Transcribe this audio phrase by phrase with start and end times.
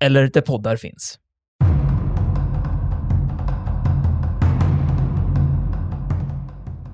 [0.00, 1.18] eller där poddar finns.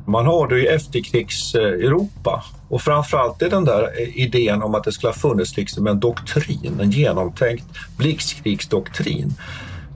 [0.09, 5.09] Man har det i efterkrigs-Europa och framförallt är den där idén om att det skulle
[5.09, 7.65] ha funnits liksom en doktrin, en genomtänkt
[7.99, 9.35] blixtkrigsdoktrin.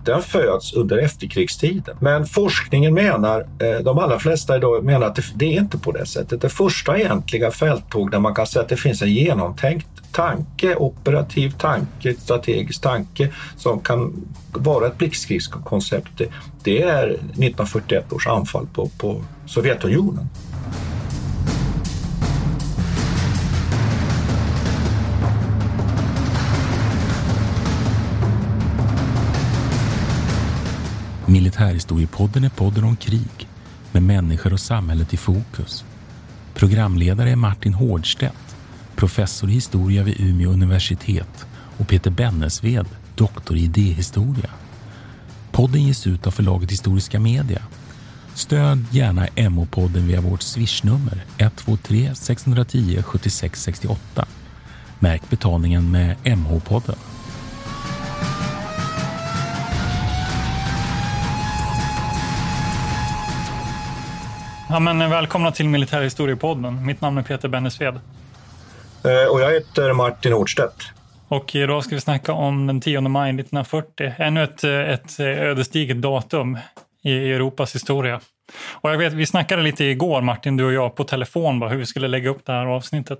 [0.05, 1.97] Den föds under efterkrigstiden.
[2.01, 6.07] Men forskningen menar, eh, de allra flesta idag menar att det, är inte på det
[6.07, 6.41] sättet.
[6.41, 11.51] Det första egentliga fälttåg där man kan säga att det finns en genomtänkt tanke, operativ
[11.51, 16.21] tanke, strategisk tanke som kan vara ett blixtkrigskoncept.
[16.63, 20.29] Det är 1941 års anfall på, på Sovjetunionen.
[31.27, 33.49] Militärhistoriepodden är podden om krig
[33.93, 35.85] med människor och samhället i fokus.
[36.55, 38.50] Programledare är Martin Hårdstedt,
[39.01, 41.47] professor i historia vid Umeå universitet
[41.79, 44.51] och Peter Bennesved, doktor i idéhistoria.
[45.53, 47.63] Podden ges ut av förlaget Historiska Media.
[48.35, 54.27] Stöd gärna MH-podden via vårt swishnummer 123 610 76 68.
[54.99, 56.97] Märk betalningen med MH-podden.
[64.69, 66.87] Ja, men välkomna till Militärhistoriepodden.
[66.87, 68.01] Mitt namn är Peter Bennesved.
[69.05, 70.83] Eh, och jag heter Martin Hortstedt.
[71.29, 74.15] Och idag ska vi snacka om den 10 maj 1940.
[74.19, 76.59] Ännu ett, eh, ett eh, ödesdigert datum
[77.03, 78.21] i Europas historia.
[78.71, 81.79] Och jag vet, vi snackade lite igår, Martin, du och jag, på telefon bara, hur
[81.79, 83.19] vi skulle lägga upp det här avsnittet.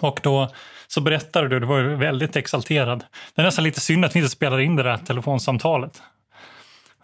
[0.00, 0.48] Och då
[0.86, 3.04] så berättade du, du var väldigt exalterad.
[3.34, 6.02] Det är nästan lite synd att vi inte spelar in det där telefonsamtalet.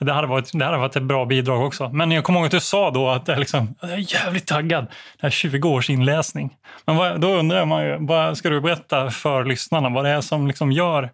[0.04, 1.88] Det hade, varit, det hade varit ett bra bidrag också.
[1.88, 4.84] Men jag kommer ihåg att du sa då att jag, liksom, jag är jävligt taggad.
[4.84, 6.56] Det här 20 års inläsning.
[6.84, 10.20] Men vad, då undrar man ju, vad ska du berätta för lyssnarna vad det är
[10.20, 11.10] som liksom gör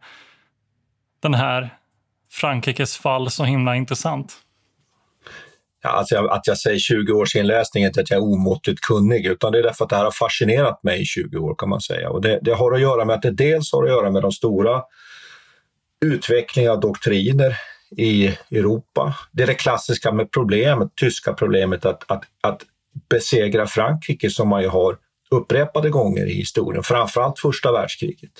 [1.22, 1.70] den här
[2.32, 4.34] Frankrikes fall så himla intressant?
[5.82, 8.80] Ja, alltså jag, att jag säger 20 års inläsning är inte att jag är omåttligt
[8.80, 11.68] kunnig, utan det är därför att det här har fascinerat mig i 20 år kan
[11.68, 12.10] man säga.
[12.10, 14.32] Och det, det har att göra med att det dels har att göra med de
[14.32, 14.82] stora
[16.04, 17.56] utvecklingarna av doktriner
[17.90, 19.14] i Europa.
[19.32, 22.62] Det är det klassiska med problemet, tyska problemet att, att, att
[23.10, 24.96] besegra Frankrike som man ju har
[25.30, 28.32] upprepade gånger i historien, framförallt första världskriget.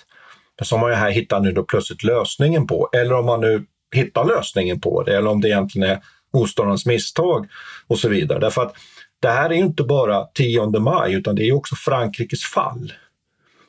[0.59, 3.65] Men som man ju här hittar nu då plötsligt lösningen på, eller om man nu
[3.95, 7.49] hittar lösningen på det, eller om det egentligen är motståndarens misstag
[7.87, 8.39] och så vidare.
[8.39, 8.75] Därför att
[9.21, 12.93] det här är ju inte bara 10 maj, utan det är också Frankrikes fall.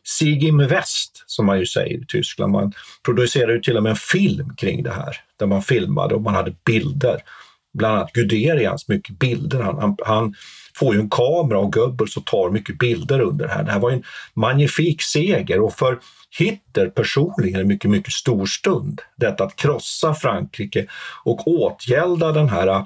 [0.10, 2.52] Sieg im West, som man ju säger i Tyskland.
[2.52, 2.74] Man
[3.06, 6.36] producerade ju till och med en film kring det här, där man filmade och man
[6.36, 7.22] hade bilder.
[7.74, 9.62] Bland annat Guderians mycket bilder.
[9.62, 10.36] Han, han, han
[10.76, 13.64] får ju en kamera och Goebbels och tar mycket bilder under det här.
[13.64, 14.04] Det här var en
[14.34, 16.00] magnifik seger och för
[16.40, 19.02] Hitler personligen en mycket, mycket stor stund.
[19.16, 20.88] Detta att krossa Frankrike
[21.24, 22.86] och åtgälda den här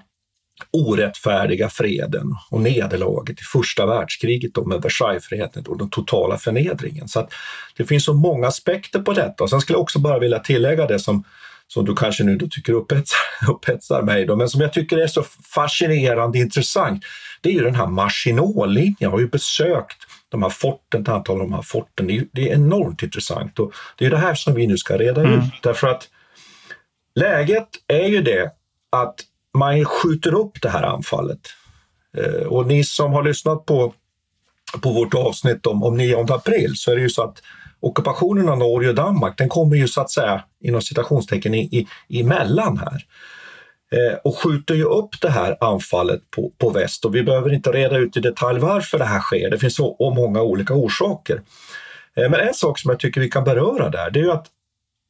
[0.71, 7.07] orättfärdiga freden och nederlaget i första världskriget då med Versaillesfreden och den totala förnedringen.
[7.07, 7.27] Så
[7.77, 9.43] det finns så många aspekter på detta.
[9.43, 11.23] Och sen skulle jag också bara vilja tillägga det som,
[11.67, 13.17] som du kanske nu då tycker upphetsar,
[13.49, 15.23] upphetsar mig, då, men som jag tycker är så
[15.55, 17.03] fascinerande intressant.
[17.41, 18.95] Det är ju den här Maginot-linjen.
[18.99, 19.97] Jag har ju besökt
[20.29, 22.07] de här forten, ett antal av de här forten.
[22.07, 24.97] Det är, det är enormt intressant och det är det här som vi nu ska
[24.97, 25.39] reda mm.
[25.39, 25.43] ut.
[25.61, 26.09] Därför att
[27.15, 28.51] läget är ju det
[28.91, 29.15] att
[29.53, 31.39] man skjuter upp det här anfallet.
[32.17, 33.93] Eh, och ni som har lyssnat på,
[34.81, 37.41] på vårt avsnitt om, om 9 april så är det ju så att
[37.79, 42.21] ockupationen av Norge och Danmark den kommer ju så att säga inom citationstecken i, i,
[42.21, 43.05] emellan här
[43.91, 47.05] eh, och skjuter ju upp det här anfallet på, på väst.
[47.05, 49.49] Och vi behöver inte reda ut i detalj varför det här sker.
[49.49, 51.41] Det finns så många olika orsaker.
[52.15, 54.47] Eh, men en sak som jag tycker vi kan beröra där, det är ju att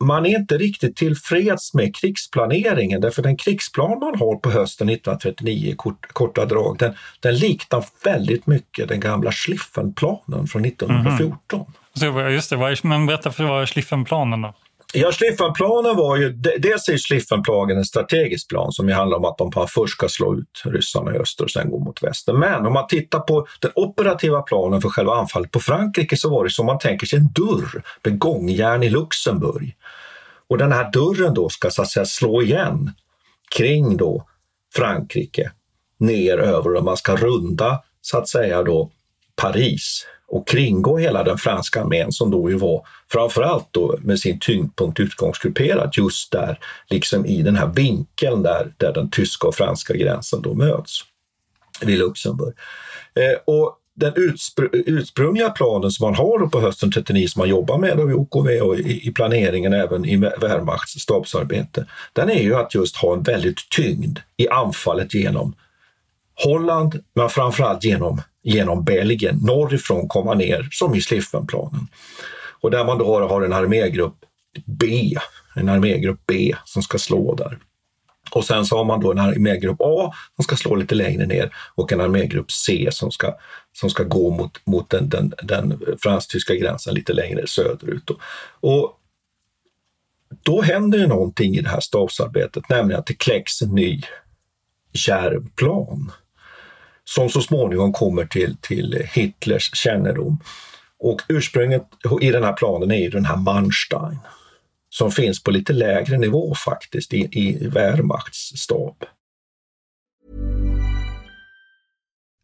[0.03, 5.71] man är inte riktigt tillfreds med krigsplaneringen därför den krigsplan man har på hösten 1939
[5.71, 11.65] i kort, korta drag, den, den liknar väldigt mycket den gamla Schlieffenplanen från 1914.
[12.01, 12.13] Mm.
[12.13, 12.29] Mm-hmm.
[12.29, 14.53] just det, men berätta för vad är Schlieffenplanen då?
[14.95, 16.29] Ja, Schlieffenplanen var ju,
[16.59, 20.35] dels är Schlieffenplanen en strategisk plan som ju handlar om att de först ska slå
[20.35, 22.33] ut ryssarna i öster och sen gå mot väster.
[22.33, 26.43] Men om man tittar på den operativa planen för själva anfallet på Frankrike så var
[26.43, 29.75] det som man tänker sig en dörr med gångjärn i Luxemburg.
[30.49, 32.91] Och den här dörren då ska så att säga slå igen
[33.57, 34.27] kring då
[34.75, 35.51] Frankrike
[35.99, 38.91] ner över och man ska runda så att säga då
[39.35, 44.39] Paris och kringgå hela den franska armén som då ju var framförallt då med sin
[44.39, 46.59] tyngdpunkt utgångsgrupperad just där,
[46.89, 50.99] liksom i den här vinkeln där, där den tyska och franska gränsen då möts
[51.81, 52.53] vid Luxemburg.
[53.15, 57.77] Eh, och den utspr ursprungliga planen som man har på hösten 39 som man jobbar
[57.77, 62.55] med och i OKV och i, i planeringen även i Wehrmachts stabsarbete, den är ju
[62.55, 65.55] att just ha en väldigt tyngd i anfallet genom
[66.43, 69.39] Holland, men framförallt genom, genom Belgien.
[69.41, 71.87] Norrifrån komma ner som i Sliffenplanen.
[72.61, 74.15] Och där man då har en armégrupp
[74.65, 75.15] B,
[75.55, 77.59] en armégrupp B som ska slå där.
[78.31, 81.55] Och sen så har man då en armégrupp A som ska slå lite längre ner
[81.75, 83.35] och en armégrupp C som ska,
[83.73, 88.09] som ska gå mot, mot den, den, den fransk-tyska gränsen lite längre söderut.
[88.59, 88.99] Och
[90.43, 94.01] då händer ju någonting i det här stabsarbetet, nämligen att det kläcks en ny
[94.93, 96.11] kärv plan
[97.05, 100.39] som så småningom kommer till, till Hitlers kännedom.
[100.99, 101.83] Och ursprunget
[102.21, 104.19] i den här planen är ju den här Manstein
[104.89, 108.95] som finns på lite lägre nivå faktiskt i, i Wehrmachts stab.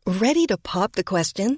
[0.05, 1.57] Ready to pop the question?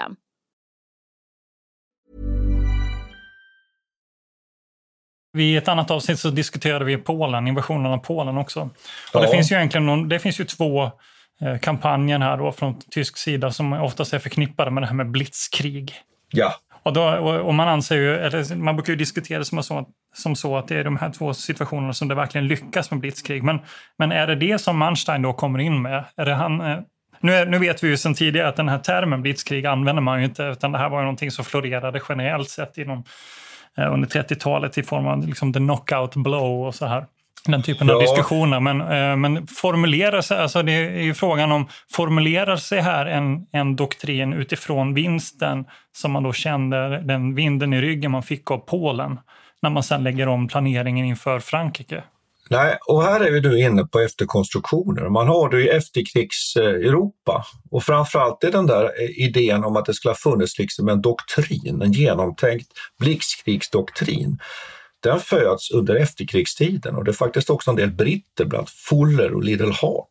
[5.37, 8.69] I ett annat avsnitt så diskuterade vi Polen, invasionen av Polen också.
[9.13, 10.83] Och det finns ju egentligen någon, det finns ju två
[11.41, 15.11] eh, kampanjer här då från tysk sida som oftast är förknippade med det här med
[15.11, 15.93] blitzkrig.
[16.31, 16.55] Ja.
[16.83, 17.03] Och, då,
[17.41, 20.67] och man anser ju, eller man brukar ju diskutera det som så, som så att
[20.67, 23.43] det är de här två situationerna som det verkligen lyckas med blitzkrig.
[23.43, 23.59] Men,
[23.97, 26.05] men är det det som Manstein då kommer in med?
[26.15, 26.79] Är det han, eh,
[27.21, 30.25] nu, nu vet vi ju sedan tidigare att den här termen blitzkrig använder man ju
[30.25, 33.03] inte, utan det här var ju någonting som florerade generellt sett inom,
[33.77, 37.05] eh, under 30-talet i form av liksom the knockout blow och så här.
[37.45, 37.93] Den typen ja.
[37.93, 38.59] av diskussioner.
[38.59, 43.47] Men, eh, men formulerar sig, alltså det är ju frågan om, formulerar sig här en,
[43.51, 48.57] en doktrin utifrån vinsten som man då kände, den vinden i ryggen man fick av
[48.57, 49.19] Polen,
[49.61, 52.03] när man sen lägger om planeringen inför Frankrike?
[52.51, 55.09] Nej, och här är vi nu inne på efterkonstruktioner.
[55.09, 59.93] Man har det i efterkrigs-Europa och framförallt är den där eh, idén om att det
[59.93, 62.67] skulle ha funnits liksom en doktrin, en genomtänkt
[62.99, 64.39] blixtkrigsdoktrin.
[65.03, 69.43] Den föds under efterkrigstiden och det är faktiskt också en del britter, bland Fuller och
[69.43, 70.09] Little Hart,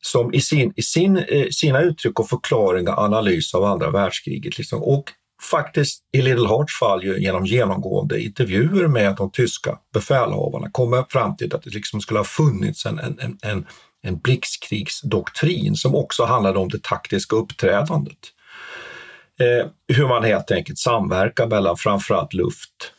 [0.00, 4.82] som i, sin, i sin, eh, sina uttryck och förklaringar analys av andra världskriget liksom,
[4.82, 5.12] och
[5.42, 11.36] faktiskt i Little Hearts fall ju genom genomgående intervjuer med de tyska befälhavarna kommer fram
[11.36, 13.66] till att det liksom skulle ha funnits en, en, en,
[14.02, 18.18] en blixtkrigsdoktrin som också handlade om det taktiska uppträdandet.
[19.40, 22.92] Eh, hur man helt enkelt samverkar mellan framförallt luft,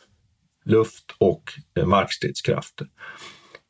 [0.64, 1.42] luft och
[1.78, 2.86] eh, markstridskrafter.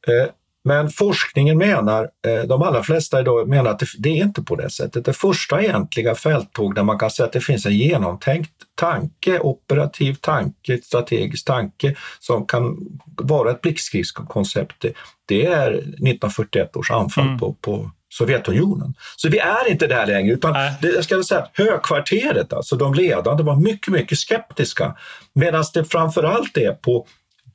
[0.07, 0.31] Eh,
[0.65, 4.71] men forskningen menar, eh, de allra flesta idag menar att det, är inte på det
[4.71, 5.05] sättet.
[5.05, 10.15] Det första egentliga fälttåg där man kan säga att det finns en genomtänkt tanke, operativ
[10.15, 12.77] tanke, strategisk tanke som kan
[13.17, 14.85] vara ett blixtkrigskoncept,
[15.27, 17.39] det är 1941 års anfall mm.
[17.39, 18.95] på, på Sovjetunionen.
[19.17, 23.43] Så vi är inte där längre, utan det, jag ska säga högkvarteret, alltså de ledande,
[23.43, 24.97] var mycket, mycket skeptiska.
[25.33, 27.07] Medan det framförallt är på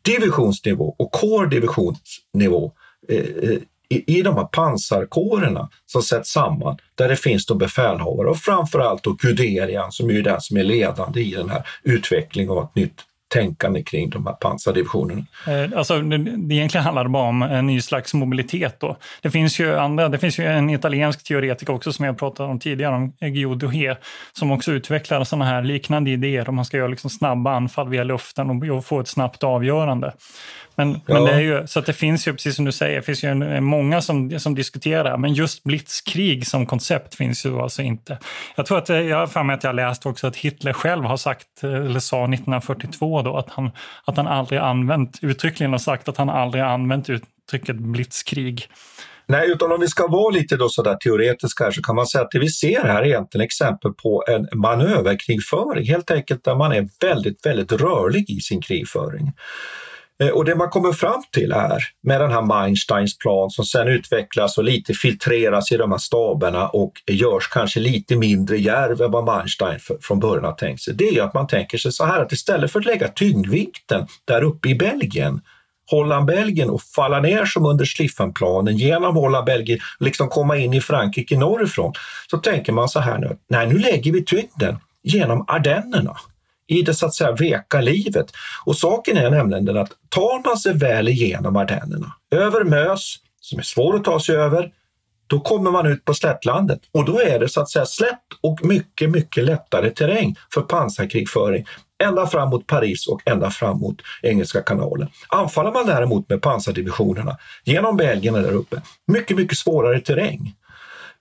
[0.02, 2.72] divisionsnivå och core divisionsnivå
[3.10, 3.58] Eh, eh,
[3.92, 9.04] i, i de här pansarkårerna som sätts samman, där det finns då befälhavare och framförallt
[9.04, 13.06] då Guderian som är den som är ledande i den här utvecklingen av ett nytt
[13.30, 15.24] tänkande kring de här pansardivisionerna?
[15.48, 18.80] Eh, alltså, det, det egentligen handlar det bara om en ny slags mobilitet.
[18.80, 18.98] Då.
[19.22, 22.60] Det, finns ju andra, det finns ju en italiensk teoretiker också som jag pratade om
[22.60, 23.96] tidigare, om Guillaume
[24.34, 28.04] som också utvecklar sådana här liknande idéer om man ska göra liksom snabba anfall via
[28.04, 30.14] luften och få ett snabbt avgörande.
[30.80, 31.14] Men, ja.
[31.14, 33.24] men det är ju, så att det finns ju, precis som du säger, det finns
[33.24, 38.18] ju en, många som, som diskuterar, men just blitzkrig som koncept finns ju alltså inte.
[38.56, 41.18] Jag tror att, jag har för mig att jag läst också att Hitler själv har
[41.18, 43.72] sagt, eller sa 1942 då, att han,
[44.06, 48.68] att han aldrig använt, uttryckligen har sagt att han aldrig använt uttrycket blitzkrig.
[49.26, 52.24] Nej, utan om vi ska vara lite då sådär teoretiska här så kan man säga
[52.24, 56.72] att det vi ser här är egentligen exempel på en manöverkrigföring, helt enkelt där man
[56.72, 59.34] är väldigt, väldigt rörlig i sin krigföring.
[60.24, 63.88] Eh, och det man kommer fram till är, med den här Meinsteins plan som sen
[63.88, 69.12] utvecklas och lite filtreras i de här staberna och görs kanske lite mindre järv än
[69.12, 72.22] vad Meinstein från början har tänkt sig, det är att man tänker sig så här
[72.22, 75.42] att istället för att lägga tyngdvikten där uppe i Belgien
[75.92, 81.94] Holland-Belgien och falla ner som under Schlieffenplanen genom Holland-Belgien, liksom komma in i Frankrike norrifrån,
[82.32, 86.18] så tänker man så här nu, nej nu lägger vi tyngden genom Ardennerna
[86.70, 88.32] i det så att säga veka livet.
[88.66, 93.60] Och saken är nämligen den att tar man sig väl igenom Ardennerna, över Mös, som
[93.60, 94.72] är svår att ta sig över,
[95.28, 98.66] då kommer man ut på slättlandet och då är det så att säga slätt och
[98.66, 101.66] mycket, mycket lättare terräng för pansarkrigföring
[102.04, 105.08] ända fram mot Paris och ända fram mot Engelska kanalen.
[105.30, 110.56] Anfaller man däremot med pansardivisionerna genom Belgien där uppe, mycket, mycket svårare terräng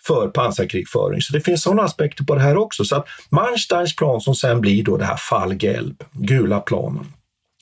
[0.09, 1.21] för pansarkrigföring.
[1.21, 2.85] Så det finns sådana aspekter på det här också.
[2.85, 7.13] Så att Mansteins plan som sen blir då det här Fallgelb, gula planen.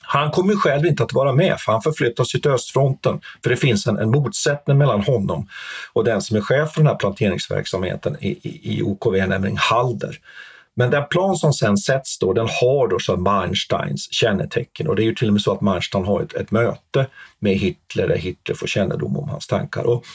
[0.09, 3.87] Han kommer själv inte att vara med för han förflyttas till östfronten för det finns
[3.87, 5.47] en, en motsättning mellan honom
[5.93, 10.19] och den som är chef för den här planteringsverksamheten i, i, i OKV, nämligen Halder.
[10.75, 15.01] Men den plan som sen sätts då, den har då så Mansteins kännetecken och det
[15.01, 17.07] är ju till och med så att Manstein har ett, ett möte
[17.39, 19.83] med Hitler där Hitler får kännedom om hans tankar.
[19.83, 20.05] Och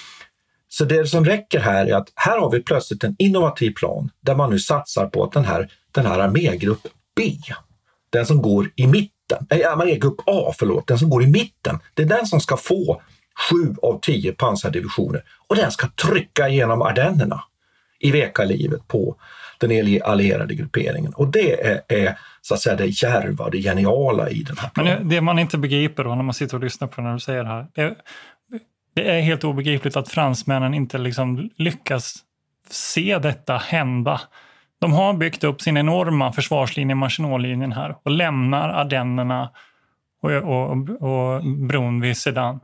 [0.75, 4.35] så det som räcker här är att här har vi plötsligt en innovativ plan där
[4.35, 6.87] man nu satsar på att den här, den här armégrupp
[7.17, 7.33] B,
[8.11, 12.03] den som går i mitten, nej, armégrupp A, förlåt, den som går i mitten, det
[12.03, 13.03] är den som ska få
[13.51, 15.23] sju av tio pansardivisioner.
[15.49, 17.45] Och den ska trycka igenom Ardennerna
[18.01, 19.17] i vekalivet på
[19.59, 21.13] den allierade grupperingen.
[21.13, 24.99] Och det är, är, så att säga det järva, det geniala i den här planen.
[24.99, 27.43] Men det man inte begriper då när man sitter och lyssnar på när du säger
[27.43, 27.95] det här, det,
[28.95, 32.15] det är helt obegripligt att fransmännen inte liksom lyckas
[32.71, 34.21] se detta hända.
[34.81, 39.51] De har byggt upp sin enorma försvarslinje, Maginotlinjen här och lämnar Ardennerna
[40.23, 40.73] och, och,
[41.03, 42.61] och bron vid Sedan.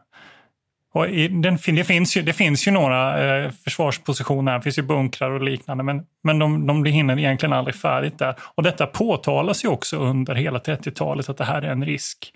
[0.92, 5.30] Och den, det, finns ju, det finns ju några eh, försvarspositioner, det finns ju bunkrar
[5.30, 8.34] och liknande, men, men de, de hinner egentligen aldrig färdigt där.
[8.54, 12.32] Och detta påtalas ju också under hela 30-talet, att det här är en risk.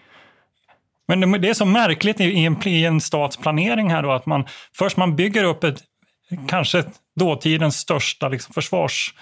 [1.17, 4.45] Men det är så märkligt i en, i en statsplanering här då att man
[4.79, 5.79] först man bygger upp ett,
[6.49, 6.85] kanske
[7.17, 9.15] dåtidens största liksom försvars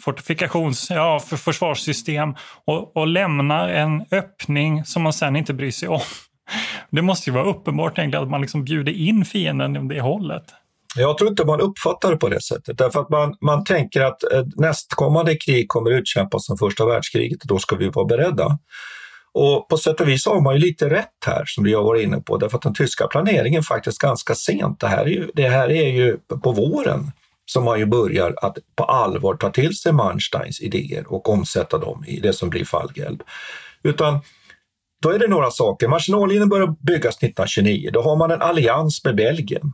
[0.00, 2.34] fortifikations, ja, för försvarssystem
[2.64, 6.00] och, och lämnar en öppning som man sen inte bryr sig om.
[6.90, 10.44] Det måste ju vara uppenbart egentligen att man liksom bjuder in fienden i det hållet.
[10.96, 14.18] Jag tror inte man uppfattar det på det sättet, därför att man, man tänker att
[14.56, 18.58] nästkommande krig kommer utkämpas som första världskriget och då ska vi vara beredda.
[19.34, 22.02] Och på sätt och vis har man ju lite rätt här, som vi har varit
[22.02, 24.80] inne på, därför att den tyska planeringen faktiskt ganska sent.
[24.80, 27.12] Det här är ju, det här är ju på våren
[27.46, 32.04] som man ju börjar att på allvar ta till sig Mansteins idéer och omsätta dem
[32.06, 33.22] i det som blir Fallgelb.
[33.82, 34.20] Utan
[35.02, 35.88] då är det några saker.
[35.88, 37.90] Maginotlinjen börjar byggas 1929.
[37.92, 39.72] Då har man en allians med Belgien.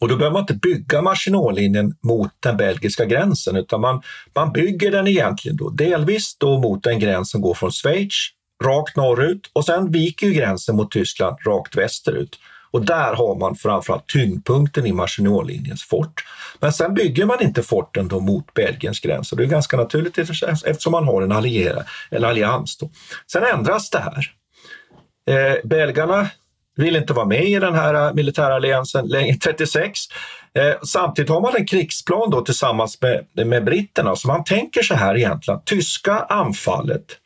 [0.00, 4.02] Och då behöver man inte bygga Maginotlinjen mot den belgiska gränsen utan man,
[4.34, 8.30] man bygger den egentligen då delvis då mot en gräns som går från Schweiz
[8.64, 12.38] rakt norrut och sen viker ju gränsen mot Tyskland rakt västerut.
[12.72, 16.24] Och där har man framförallt tyngdpunkten i Maginotlinjens fort.
[16.60, 20.18] Men sen bygger man inte forten då mot Belgiens gräns och det är ganska naturligt
[20.18, 22.76] eftersom man har en, alliera, en allians.
[22.78, 22.90] Då.
[23.32, 24.32] Sen ändras det här.
[25.30, 26.30] Eh, belgarna
[26.76, 29.98] vill inte vara med i den här eh, militäralliansen längre, 36.
[30.54, 34.94] Eh, samtidigt har man en krigsplan då tillsammans med, med britterna, så man tänker så
[34.94, 37.19] här egentligen, tyska anfallet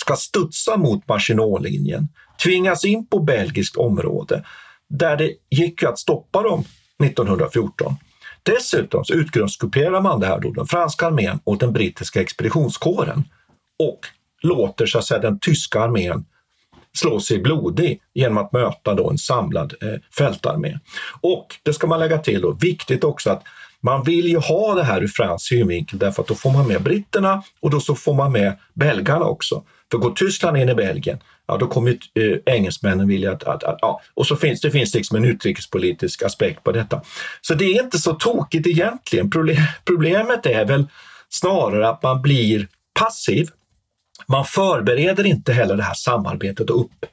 [0.00, 2.08] ska studsa mot Maginot-linjen,
[2.44, 4.44] tvingas in på belgiskt område,
[4.88, 6.64] där det gick ju att stoppa dem
[7.04, 7.94] 1914.
[8.42, 13.24] Dessutom så utgrundskuperar man det här då, den franska armén och den brittiska expeditionskåren
[13.78, 14.00] och
[14.42, 16.24] låter så att säga, den tyska armén
[16.96, 20.78] slå sig blodig genom att möta då en samlad eh, fältarmé.
[21.20, 23.42] Och det ska man lägga till då, viktigt också att
[23.86, 26.82] man vill ju ha det här ur fransk synvinkel därför att då får man med
[26.82, 29.62] britterna och då så får man med belgarna också.
[29.90, 33.64] För går Tyskland in i Belgien, ja då kommer ju eh, engelsmännen vilja att, att,
[33.64, 37.00] att, ja, och så finns det finns liksom en utrikespolitisk aspekt på detta.
[37.40, 39.30] Så det är inte så tokigt egentligen.
[39.30, 40.86] Problem, problemet är väl
[41.28, 42.68] snarare att man blir
[43.00, 43.48] passiv
[44.28, 47.06] man förbereder inte heller det här samarbetet upp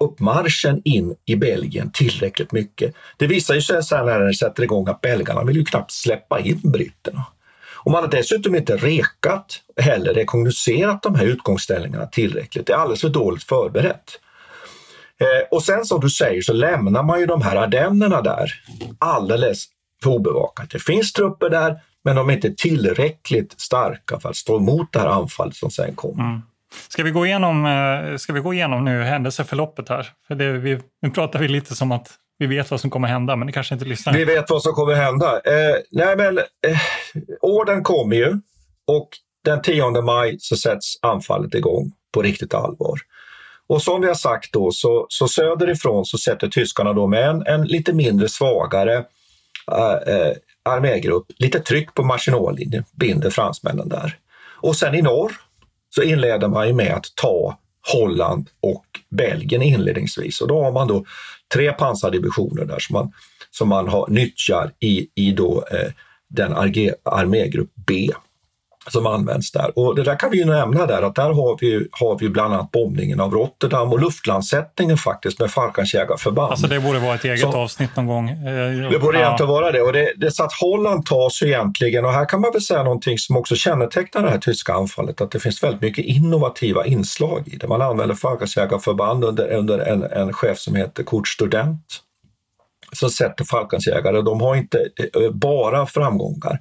[0.00, 2.94] uppmarschen in i Belgien tillräckligt mycket.
[3.16, 6.60] Det visar sig sen när det sätter igång att belgarna vill ju knappt släppa in
[6.64, 7.24] britterna.
[7.86, 12.66] Och man har dessutom inte rekat heller rekognoserat de här utgångsställningarna tillräckligt.
[12.66, 14.20] Det är alldeles för dåligt förberett.
[15.20, 18.52] Eh, och sen som du säger så lämnar man ju de här ardennerna där
[18.98, 19.64] alldeles
[20.02, 20.70] för obevakat.
[20.70, 24.98] Det finns trupper där, men de är inte tillräckligt starka för att stå emot det
[24.98, 26.24] här anfallet som sen kommer.
[26.24, 26.42] Mm.
[26.88, 30.06] Ska vi gå igenom, eh, ska vi gå igenom nu händelseförloppet här?
[30.28, 32.08] För det, vi, nu pratar vi lite som att
[32.38, 34.12] vi vet vad som kommer hända, men det kanske inte lyssnar.
[34.12, 35.40] Vi vet vad som kommer hända.
[35.44, 36.78] Eh, nej, men eh,
[37.40, 38.40] orden kommer ju
[38.86, 39.08] och
[39.44, 42.98] den 10 maj så sätts anfallet igång på riktigt allvar.
[43.68, 47.46] Och som vi har sagt då, så, så söderifrån så sätter tyskarna då med en,
[47.46, 49.04] en lite mindre svagare
[49.72, 50.32] eh, eh
[50.62, 54.16] armégrupp lite tryck på Maginotlinjen, binder fransmännen där.
[54.60, 55.32] Och sen i norr
[55.96, 57.58] så inleder man ju med att ta
[57.92, 60.40] Holland och Belgien inledningsvis.
[60.40, 61.04] Och då har man då
[61.54, 63.12] tre pansardivisioner där som man,
[63.50, 65.92] som man har, nyttjar i, i då, eh,
[66.28, 66.52] den
[67.04, 68.10] armégrupp B
[68.88, 69.78] som används där.
[69.78, 72.54] Och det där kan vi ju nämna där att där har vi, har vi bland
[72.54, 76.50] annat bombningen av Rotterdam och luftlandsättningen faktiskt med Falkenjägarförband.
[76.50, 78.28] Alltså det borde vara ett eget så, avsnitt någon gång.
[78.28, 79.24] Eh, det borde ja.
[79.24, 79.82] egentligen vara det.
[79.82, 83.18] Och det, det så att Holland tas egentligen, och här kan man väl säga någonting
[83.18, 87.56] som också kännetecknar det här tyska anfallet, att det finns väldigt mycket innovativa inslag i
[87.56, 87.68] det.
[87.68, 92.02] Man använder Falkenjägarförband under, under en, en chef som heter Kurt Student
[92.92, 94.22] som sätter Falkensjägare.
[94.22, 94.78] De har inte
[95.14, 96.60] eh, bara framgångar.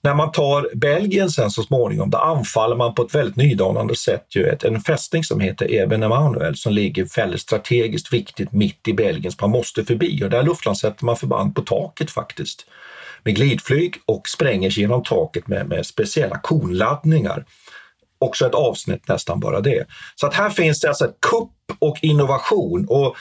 [0.00, 4.26] När man tar Belgien sen så småningom, då anfaller man på ett väldigt nydanande sätt
[4.36, 8.92] ju ett, en fästning som heter Eben Emanuel som ligger väldigt strategiskt viktigt mitt i
[8.92, 12.66] Belgien som man måste förbi och där luftlandsätter man förband på taket faktiskt
[13.22, 17.44] med glidflyg och spränger sig genom taket med, med speciella konladdningar.
[18.18, 19.86] Också ett avsnitt nästan bara det.
[20.14, 23.16] Så att här finns det alltså ett kupp och innovation och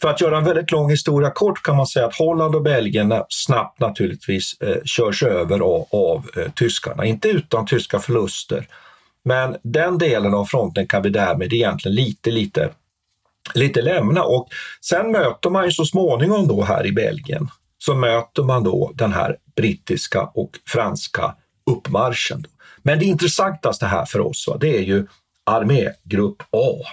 [0.00, 3.14] för att göra en väldigt lång historia kort kan man säga att Holland och Belgien
[3.28, 8.68] snabbt naturligtvis eh, körs över av, av eh, tyskarna, inte utan tyska förluster.
[9.24, 12.70] Men den delen av fronten kan vi därmed egentligen lite, lite,
[13.54, 14.48] lite lämna och
[14.80, 19.12] sen möter man ju så småningom då här i Belgien så möter man då den
[19.12, 21.34] här brittiska och franska
[21.70, 22.46] uppmarschen.
[22.82, 25.06] Men det intressantaste här för oss, va, det är ju
[25.44, 26.86] armégrupp A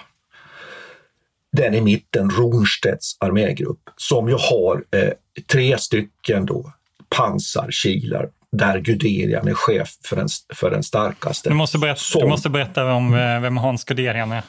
[1.56, 5.12] den i mitten, Ronstedts armégrupp, som ju har eh,
[5.52, 6.72] tre stycken då
[7.16, 11.48] pansarkilar där Guderian är chef för den, för den starkaste.
[11.48, 14.42] Du måste berätta, som, du måste berätta om eh, vem Hans Guderian är.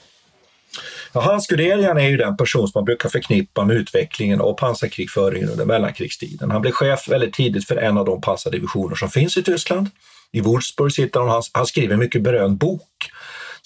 [1.14, 5.50] Ja, Hans Guderian är ju den person som man brukar förknippa med utvecklingen av pansarkrigföringen
[5.50, 6.52] under mellankrigstiden.
[6.52, 9.90] Han blev chef väldigt tidigt för en av de pansardivisioner som finns i Tyskland.
[10.32, 13.12] I Würzburg sitter han, han, han skriver en mycket berömd bok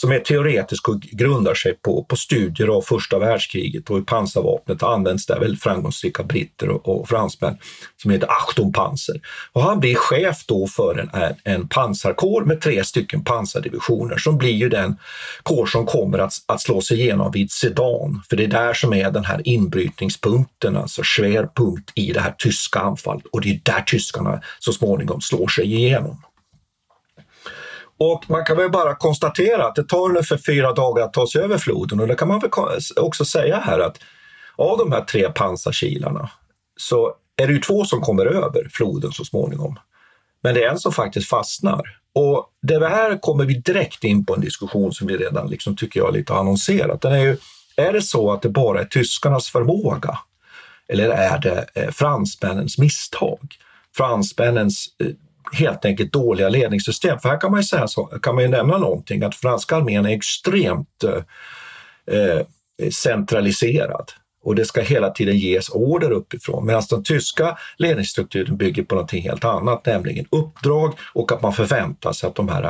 [0.01, 4.83] som är teoretisk och grundar sig på, på studier av första världskriget och hur pansarvapnet
[4.83, 7.57] används där, väldigt framgångsrika britter och, och fransmän,
[8.01, 9.21] som heter Achtung Panzer.
[9.53, 14.55] Och han blir chef då för en, en pansarkår med tre stycken pansardivisioner som blir
[14.55, 14.97] ju den
[15.43, 18.93] kår som kommer att, att slå sig igenom vid Sedan, för det är där som
[18.93, 23.81] är den här inbrytningspunkten, alltså schwerpunkt i det här tyska anfallet och det är där
[23.81, 26.21] tyskarna så småningom slår sig igenom.
[27.99, 31.41] Och man kan väl bara konstatera att det tar ungefär fyra dagar att ta sig
[31.41, 32.49] över floden och det kan man väl
[32.95, 33.99] också säga här att
[34.55, 36.29] av de här tre pansarkilarna
[36.77, 39.79] så är det ju två som kommer över floden så småningom.
[40.43, 41.99] Men det är en som faktiskt fastnar.
[42.13, 45.99] Och det här kommer vi direkt in på en diskussion som vi redan liksom, tycker
[45.99, 47.01] jag lite har annonserat.
[47.01, 47.38] Den är, ju,
[47.75, 50.19] är det så att det bara är tyskarnas förmåga?
[50.88, 53.55] Eller är det eh, fransmännens misstag?
[53.95, 55.12] Fransmännens eh,
[55.51, 57.19] helt enkelt dåliga ledningssystem.
[57.19, 60.05] För här kan man ju, säga så, kan man ju nämna någonting att franska armén
[60.05, 62.45] är extremt eh, eh
[62.91, 64.12] centraliserad
[64.43, 66.65] och det ska hela tiden ges order uppifrån.
[66.65, 72.12] Medan den tyska ledningsstrukturen bygger på någonting helt annat, nämligen uppdrag och att man förväntar
[72.12, 72.63] sig att de här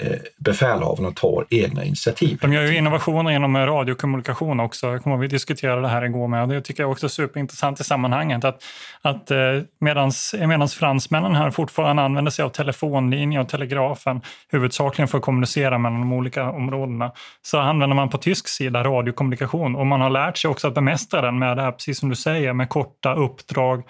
[0.00, 2.38] eh, befälhavarna tar egna initiativ.
[2.40, 4.86] De gör ju innovationer inom radiokommunikation också.
[4.86, 7.08] Jag kommer att vi diskuterade det här igår med och det tycker jag också är
[7.08, 8.44] superintressant i sammanhanget.
[8.44, 8.62] Att,
[9.02, 9.38] att eh,
[9.78, 16.00] medan fransmännen här fortfarande använder sig av telefonlinjer och telegrafen huvudsakligen för att kommunicera mellan
[16.00, 20.50] de olika områdena så använder man på tysk sida radiokommunikation och man har lärt sig
[20.50, 23.82] också att bemästra den med det här, precis som du säger, med korta uppdrag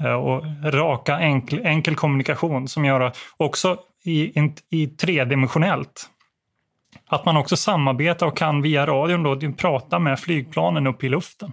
[0.00, 6.10] eh, och raka enkel, enkel kommunikation som gör att också i, i, i tredimensionellt
[7.08, 11.52] att man också samarbetar och kan via radion då prata med flygplanen uppe i luften.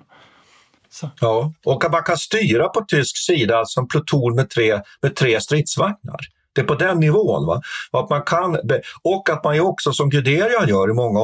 [0.89, 1.09] Så.
[1.19, 5.41] Ja, och att man kan styra på tysk sida som pluton med tre, med tre
[5.41, 6.19] stridsvagnar.
[6.53, 7.45] Det är på den nivån.
[7.45, 7.61] Va?
[7.91, 8.57] Att man kan,
[9.03, 11.19] och att man ju också som Guderian gör i många,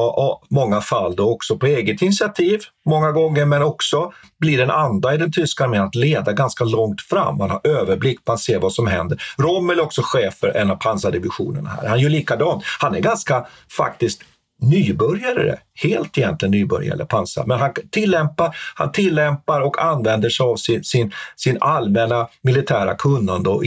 [0.50, 5.16] många fall, då också på eget initiativ många gånger, men också blir en anda i
[5.16, 7.38] den tyska armén att leda ganska långt fram.
[7.38, 9.22] Man har överblick, man ser vad som händer.
[9.38, 11.88] Rommel är också chef för en av pansardivisionerna här.
[11.88, 12.64] Han gör likadant.
[12.80, 14.22] Han är ganska faktiskt
[14.60, 20.56] nybörjare, helt egentligen nybörjare eller pansar, men han tillämpar, han tillämpar och använder sig av
[20.56, 23.64] sin, sin, sin allmänna militära kunnande och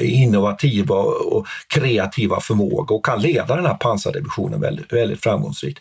[0.00, 5.78] innovativa och kreativa förmåga och kan leda den här pansardivisionen väldigt, väldigt framgångsrikt.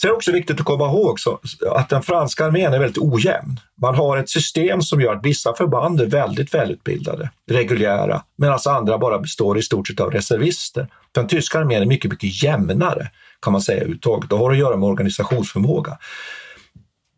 [0.00, 3.02] Sen är det också viktigt att komma ihåg så, att den franska armén är väldigt
[3.02, 3.60] ojämn.
[3.80, 8.98] Man har ett system som gör att vissa förband är väldigt välutbildade, reguljära, medan andra
[8.98, 10.88] bara består i stort sett av reservister.
[11.12, 13.10] Den tyska armén är mycket, mycket jämnare
[13.42, 14.30] kan man säga uttaget.
[14.30, 15.98] Det har att göra med organisationsförmåga.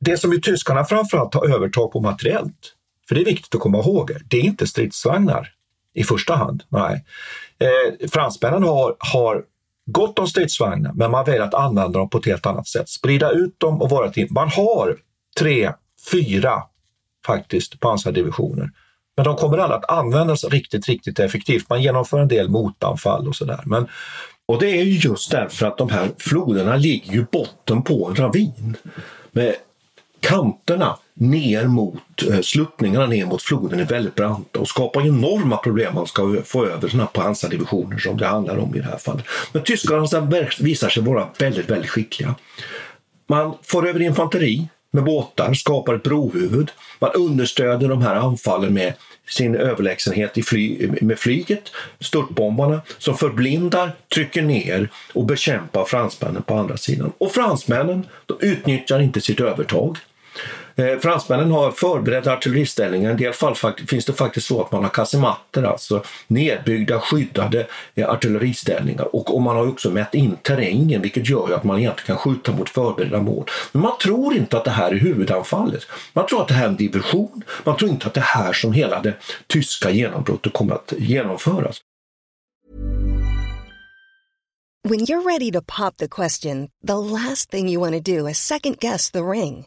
[0.01, 2.73] Det som ju tyskarna framförallt har övertag på materiellt,
[3.09, 5.53] för det är viktigt att komma ihåg, det är inte stridsvagnar
[5.95, 6.63] i första hand.
[6.69, 7.05] Nej.
[7.59, 9.43] Eh, fransmännen har, har
[9.87, 12.89] gott om stridsvagnar, men man väljer att använda dem på ett helt annat sätt.
[12.89, 14.29] Sprida ut dem och vara till.
[14.31, 14.97] Man har
[15.39, 15.73] tre,
[16.13, 16.63] fyra
[17.27, 18.71] faktiskt pansardivisioner.
[19.17, 21.69] Men de kommer alla att användas riktigt, riktigt effektivt.
[21.69, 23.61] Man genomför en del motanfall och sådär.
[23.65, 23.89] Men
[24.49, 28.17] och det är ju just därför att de här floderna ligger ju botten på en
[28.17, 28.77] ravin.
[29.33, 29.55] Med
[30.21, 35.95] kanterna ner mot eh, sluttningarna ner mot floden är väldigt branta och skapar enorma problem
[35.95, 39.25] man ska få över sådana pansardivisioner som det handlar om i det här fallet.
[39.53, 40.07] Men tyskarna
[40.61, 42.35] visar sig vara väldigt, väldigt skickliga.
[43.27, 46.71] Man får över infanteri med båtar, skapar ett brohuvud.
[46.99, 48.93] Man understöder de här anfallen med
[49.29, 56.55] sin överlägsenhet i fly, med flyget, störtbombarna som förblindar, trycker ner och bekämpar fransmännen på
[56.55, 57.13] andra sidan.
[57.19, 59.99] Och fransmännen de utnyttjar inte sitt övertag.
[60.79, 63.09] Eh, fransmännen har förberedda artilleriställningar.
[63.09, 63.55] I en del fall
[63.89, 69.17] finns det faktiskt så att man har kasematter, alltså nedbyggda skyddade eh, artilleriställningar.
[69.17, 72.53] Och, och man har också mätt in terrängen vilket gör att man egentligen kan skjuta
[72.53, 73.45] mot förberedda mål.
[73.73, 75.87] Men man tror inte att det här är huvudanfallet.
[76.13, 77.43] Man tror att det här är en division.
[77.65, 79.15] Man tror inte att det är här som hela det
[79.47, 81.81] tyska genombrottet kommer att genomföras.
[84.89, 88.39] When you're ready to pop the question, the last thing you want to do is
[88.39, 89.67] second guess the ring.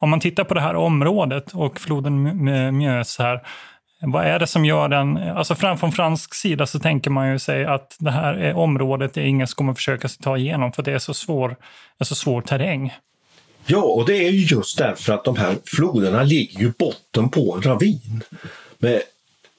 [0.00, 2.44] Om man tittar på det här området och floden
[2.76, 3.40] Mjös här
[4.00, 5.16] Vad är det som gör den...
[5.16, 9.14] Alltså fram från fransk sida så tänker man ju sig att det här är området
[9.14, 11.56] det ingen kommer försöka sig ta igenom för det är så svår,
[11.98, 12.92] är så svår terräng.
[13.66, 17.54] Ja, och det är ju just därför att de här floderna ligger ju botten på
[17.56, 18.22] en ravin.
[18.78, 19.02] Med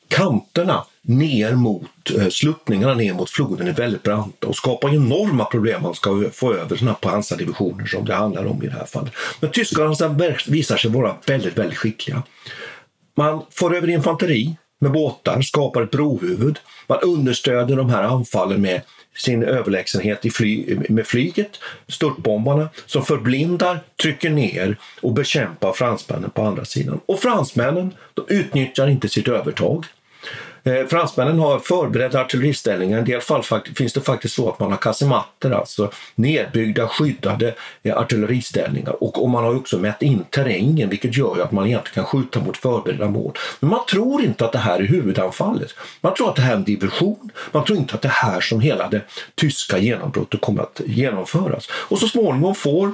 [0.09, 5.81] kanterna ner mot eh, sluttningarna ner mot floden är väldigt branta och skapar enorma problem
[5.81, 9.13] man ska få över sådana pansardivisioner som det handlar om i det här fallet.
[9.39, 9.95] Men tyskarna
[10.47, 12.23] visar sig vara väldigt, väldigt skickliga.
[13.17, 16.59] Man får över infanteri med båtar, skapar ett brohuvud.
[16.87, 18.81] Man understöder de här anfallen med
[19.15, 26.41] sin överlägsenhet i fly, med flyget, störtbombarna som förblindar, trycker ner och bekämpar fransmännen på
[26.41, 26.99] andra sidan.
[27.05, 29.85] Och fransmännen de utnyttjar inte sitt övertag.
[30.69, 32.97] Eh, fransmännen har förberedda artilleriställningar.
[32.97, 33.43] I en del fall
[33.75, 39.03] finns det faktiskt så att man har kasematter, alltså nedbyggda skyddade eh, artilleriställningar.
[39.03, 42.05] Och, och man har också mätt in terrängen vilket gör ju att man egentligen kan
[42.05, 43.33] skjuta mot förberedda mål.
[43.59, 45.75] Men man tror inte att det här är huvudanfallet.
[46.01, 47.31] Man tror att det här är en diversion.
[47.51, 49.01] Man tror inte att det här som hela det
[49.35, 51.67] tyska genombrottet kommer att genomföras.
[51.71, 52.91] Och så småningom får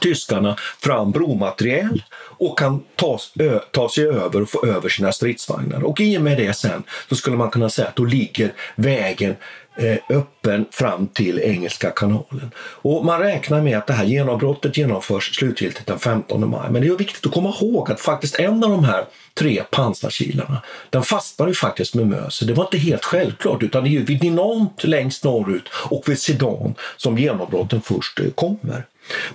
[0.00, 2.02] tyskarna fram bromateriel
[2.46, 5.84] och kan ta, ö, ta sig över och få över sina stridsvagnar.
[5.84, 9.36] Och i och med det sen så skulle man kunna säga att då ligger vägen
[9.76, 12.50] eh, öppen fram till Engelska kanalen.
[12.58, 16.70] Och man räknar med att det här genombrottet genomförs slutgiltigt den 15 maj.
[16.70, 20.62] Men det är viktigt att komma ihåg att faktiskt en av de här tre pansarkilarna,
[20.90, 22.44] den fastnar ju faktiskt med Möse.
[22.44, 26.18] Det var inte helt självklart utan det är ju vid Dinant längst norrut och vid
[26.18, 28.86] Sedan som genombrotten först eh, kommer.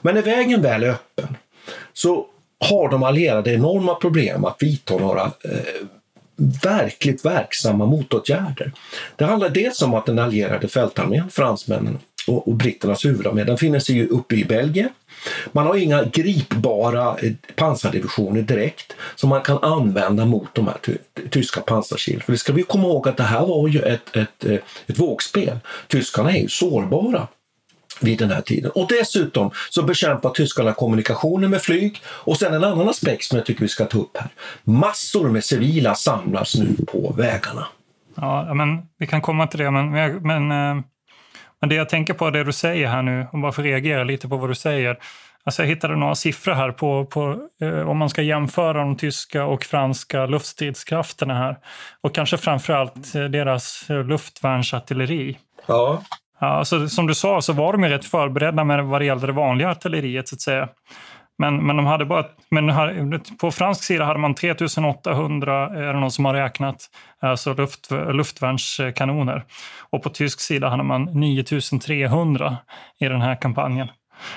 [0.02, 1.38] Men när vägen väl är öppen
[1.94, 2.26] så
[2.60, 5.88] har de allierade enorma problem att vidta några eh,
[6.64, 8.72] verkligt verksamma motåtgärder.
[9.16, 13.80] Det handlar dels om att den allierade fältarmén, fransmännen och, och britternas huvudarmé, den finner
[13.80, 14.90] sig ju uppe i Belgien.
[15.52, 20.98] Man har inga gripbara eh, pansardivisioner direkt som man kan använda mot de här ty
[21.30, 22.22] tyska pansarkilen.
[22.22, 25.00] För det ska vi komma ihåg att det här var ju ett, ett, eh, ett
[25.00, 25.60] vågspel.
[25.88, 27.28] Tyskarna är ju sårbara
[28.00, 28.72] vid den här tiden.
[28.72, 32.02] Och dessutom så bekämpar tyskarna kommunikationen med flyg.
[32.08, 34.30] Och sen en annan aspekt som jag tycker vi ska ta upp här.
[34.64, 37.68] Massor med civila samlas nu på vägarna.
[38.16, 39.72] Ja, men vi kan komma till det.
[39.72, 40.84] Men, men, eh,
[41.62, 44.28] men det jag tänker på, det du säger här nu, och bara för reagera lite
[44.28, 44.98] på vad du säger.
[45.44, 49.46] Alltså jag hittade några siffror här på, på eh, om man ska jämföra de tyska
[49.46, 51.58] och franska luftstridskrafterna här.
[52.02, 55.38] Och kanske framförallt eh, deras luftvärnsartilleri.
[55.66, 56.04] Ja.
[56.40, 59.28] Ja, så, som du sa så var de ju rätt förberedda med vad det gällde
[59.28, 60.70] det vanliga artilleriet så att säga.
[61.38, 66.12] Men, men, de hade bara, men på fransk sida hade man 3800, är det någon
[66.12, 66.86] som har räknat,
[67.20, 69.44] alltså luft, luftvärnskanoner.
[69.90, 72.58] Och på tysk sida hade man 9300
[73.00, 73.88] i den här kampanjen.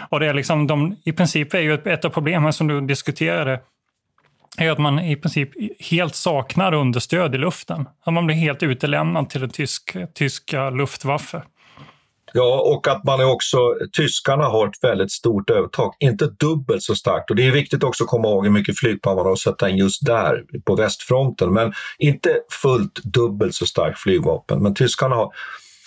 [0.09, 2.81] Och det är liksom, de, i princip är ju ett, ett av problemen som du
[2.81, 3.61] diskuterade
[4.59, 5.51] är att man i princip
[5.91, 7.89] helt saknar understöd i luften.
[8.05, 11.43] Att man blir helt utelämnad till det tysk, tyska Luftwaffe.
[12.33, 13.59] Ja, och att man är också,
[13.97, 17.31] tyskarna har ett väldigt stort övertag, inte dubbelt så starkt.
[17.31, 19.69] Och det är viktigt också att komma ihåg hur mycket flygplan man har att sätta
[19.69, 24.63] in just där på västfronten, men inte fullt dubbelt så starkt flygvapen.
[24.63, 25.33] Men tyskarna har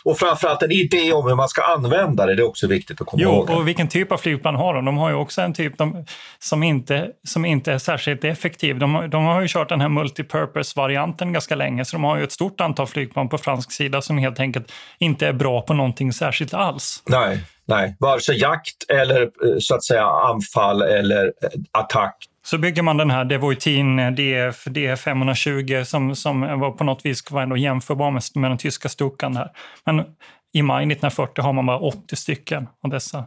[0.04, 3.08] och framförallt en idé om hur man ska använda det, det är också viktigt att
[3.08, 3.50] komma jo, ihåg.
[3.50, 4.86] och vilken typ av flygplan har de?
[4.86, 6.06] De har ju också en typ de,
[6.40, 8.80] som, inte, som inte är särskilt effektiv.
[8.80, 12.32] De, de har ju kört den här multipurpose-varianten ganska länge, så de har ju ett
[12.32, 16.54] stort antal flygplan på fransk sida som helt enkelt inte är bra på någonting särskilt
[16.54, 17.04] alls.
[17.06, 17.96] Nej, nej.
[18.00, 22.98] vare sig jakt eller eh, så att säga anfall eller eh, attack så bygger man
[22.98, 28.12] den här Devoitin eh, DF, DF520 som, som var på något vis var ändå jämförbar
[28.12, 29.36] med, med den tyska Stukan.
[29.38, 29.50] Här.
[29.86, 30.06] Men
[30.54, 33.26] i maj 1940 har man bara 80 stycken av dessa.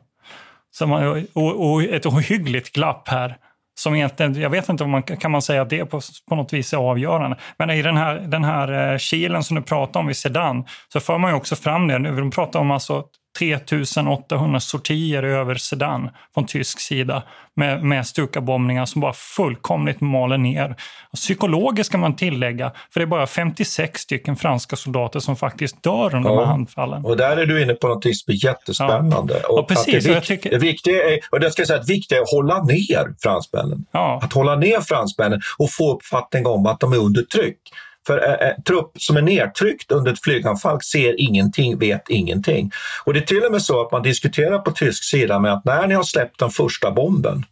[0.70, 3.36] Så man, eh, och, och ett ohyggligt glapp här.
[3.78, 6.52] Som egentligen, jag vet inte om man kan man säga att det på, på något
[6.52, 7.36] vis är avgörande.
[7.58, 11.00] Men i den här, den här eh, kilen som du pratar om vid Sedan så
[11.00, 11.98] för man ju också fram det.
[11.98, 13.04] De pratar om alltså
[13.38, 17.22] 3800 sortier över Sedan från tysk sida
[17.56, 20.76] med, med Stuka-bombningar som bara fullkomligt maler ner.
[21.14, 26.14] Psykologiskt kan man tillägga, för det är bara 56 stycken franska soldater som faktiskt dör
[26.14, 26.36] under ja.
[26.36, 27.04] de här anfallen.
[27.04, 29.40] Och där är du inne på något som är jättespännande.
[29.42, 29.48] Ja.
[29.48, 30.50] Och, och precis, det, vik tycker...
[30.50, 33.86] det viktiga är, och det ska jag säga, att viktiga är att hålla ner fransmännen.
[33.92, 34.20] Ja.
[34.22, 37.58] Att hålla ner fransmännen och få uppfattning om att de är under tryck.
[38.06, 42.70] För en trupp som är nedtryckt under ett flyganfall ser ingenting, vet ingenting.
[43.04, 45.64] Och det är till och med så att man diskuterar på tysk sida med att
[45.64, 47.44] när ni har släppt den första bomben,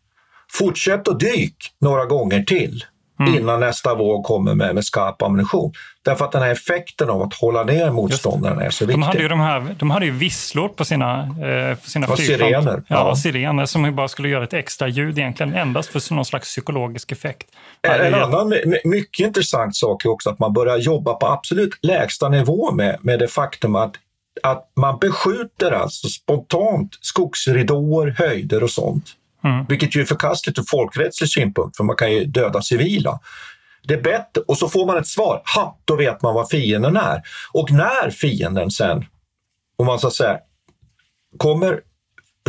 [0.52, 2.84] fortsätt att dyk några gånger till
[3.20, 3.34] mm.
[3.34, 5.72] innan nästa våg kommer med, med skarp ammunition.
[6.04, 9.00] Därför att den här effekten av att hålla ner motståndaren är så viktig.
[9.00, 12.18] De hade ju, de här, de hade ju visslor på sina, eh, på sina och
[12.18, 12.48] flygplan.
[12.48, 12.82] sirener.
[12.88, 13.16] Ja, ja.
[13.16, 17.46] sirener som bara skulle göra ett extra ljud egentligen, endast för någon slags psykologisk effekt.
[17.82, 22.28] En, en annan mycket intressant sak är också att man börjar jobba på absolut lägsta
[22.28, 23.94] nivå med, med det faktum att
[24.42, 29.04] att man beskjuter alltså spontant skogsridåer, höjder och sånt.
[29.44, 29.66] Mm.
[29.68, 33.20] Vilket ju är förkastligt ur folkrättslig synpunkt, för man kan ju döda civila.
[33.82, 35.42] Det är bättre, och så får man ett svar.
[35.54, 37.22] Ha, då vet man vad fienden är.
[37.52, 39.04] Och när fienden sen,
[39.76, 40.38] om man så att säga,
[41.38, 41.80] kommer,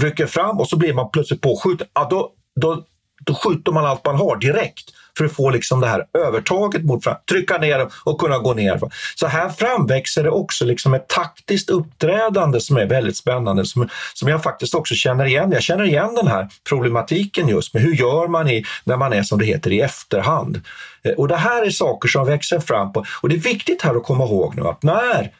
[0.01, 2.85] rycker fram och så blir man plötsligt påskjuten, ja, då, då,
[3.25, 4.85] då skjuter man allt man har direkt
[5.17, 8.79] för att få liksom det här övertaget mot fram, trycka ner och kunna gå ner.
[9.15, 14.27] Så här framväxer det också liksom ett taktiskt uppträdande som är väldigt spännande, som, som
[14.27, 15.51] jag faktiskt också känner igen.
[15.51, 19.23] Jag känner igen den här problematiken just med hur gör man i, när man är
[19.23, 20.61] som det heter i efterhand.
[21.03, 22.93] Eh, och det här är saker som växer fram.
[22.93, 25.31] På, och det är viktigt här att komma ihåg nu att när,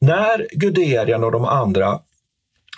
[0.00, 1.98] när Guderian och de andra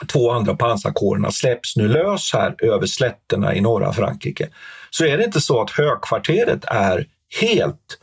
[0.06, 4.48] två andra pansarkårerna släpps nu lös här över slätterna i norra Frankrike
[4.90, 7.06] så är det inte så att högkvarteret är
[7.40, 7.98] helt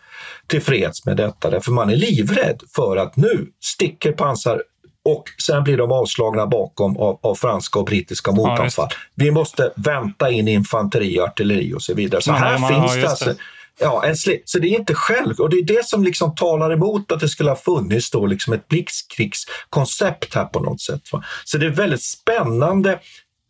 [0.47, 4.61] tillfreds med detta, därför man är livrädd för att nu sticker pansar
[5.05, 8.87] och sen blir de avslagna bakom av, av franska och brittiska motanfall.
[8.91, 12.21] Ja, Vi måste vänta in infanteri, artilleri och så vidare.
[12.21, 13.33] Så ja, här man, finns ja, det alltså
[13.79, 15.39] Ja, en så det är inte själv...
[15.39, 18.53] Och det är det som liksom talar emot att det skulle ha funnits då liksom
[18.53, 21.01] ett blixtkrigskoncept här på något sätt.
[21.11, 21.23] Va?
[21.45, 22.99] Så det är väldigt spännande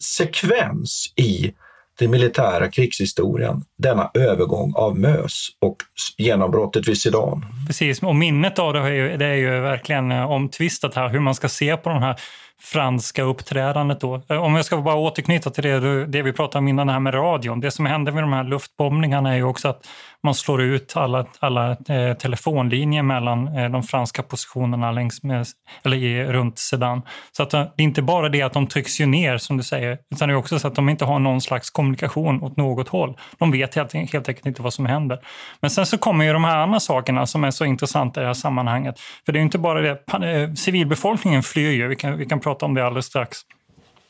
[0.04, 1.54] sekvens i
[2.00, 5.76] den militära krigshistorien, denna övergång av MÖS och
[6.18, 7.46] genombrottet vid Sedan.
[7.68, 11.20] Precis, och minnet av det är ju, det är ju verkligen eh, omtvistat här, hur
[11.20, 12.20] man ska se på det här
[12.62, 14.22] franska uppträdandet då.
[14.30, 17.00] Eh, om jag ska bara återknyta till det, det vi pratade om innan, det här
[17.00, 17.60] med radion.
[17.60, 19.88] Det som hände med de här luftbombningarna är ju också att
[20.24, 25.46] man slår ut alla, alla eh, telefonlinjer mellan eh, de franska positionerna längs med,
[25.84, 27.02] eller i, runt Sedan.
[27.32, 29.64] Så att, eh, det är inte bara det att de trycks ju ner, som du
[29.64, 32.88] säger, utan det är också så att de inte har någon slags kommunikation åt något
[32.88, 33.18] håll.
[33.38, 35.20] De vet helt, helt enkelt inte vad som händer.
[35.60, 38.28] Men sen så kommer ju de här andra sakerna som är så intressanta i det
[38.28, 39.00] här sammanhanget.
[39.26, 42.66] För det är inte bara det, eh, civilbefolkningen flyr ju, vi kan, vi kan prata
[42.66, 43.38] om det alldeles strax.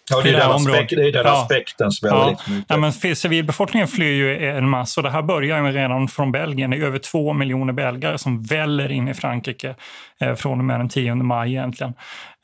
[0.10, 1.42] Ja, det är den, aspekt, det är den ja.
[1.42, 2.30] aspekten som ja.
[2.30, 6.32] liksom ja, men Civilbefolkningen flyr ju en massa och det här börjar ju redan från
[6.32, 6.70] Belgien.
[6.70, 9.76] Det är över två miljoner belgare som väller in i Frankrike
[10.20, 11.94] eh, från och med den 10 maj egentligen.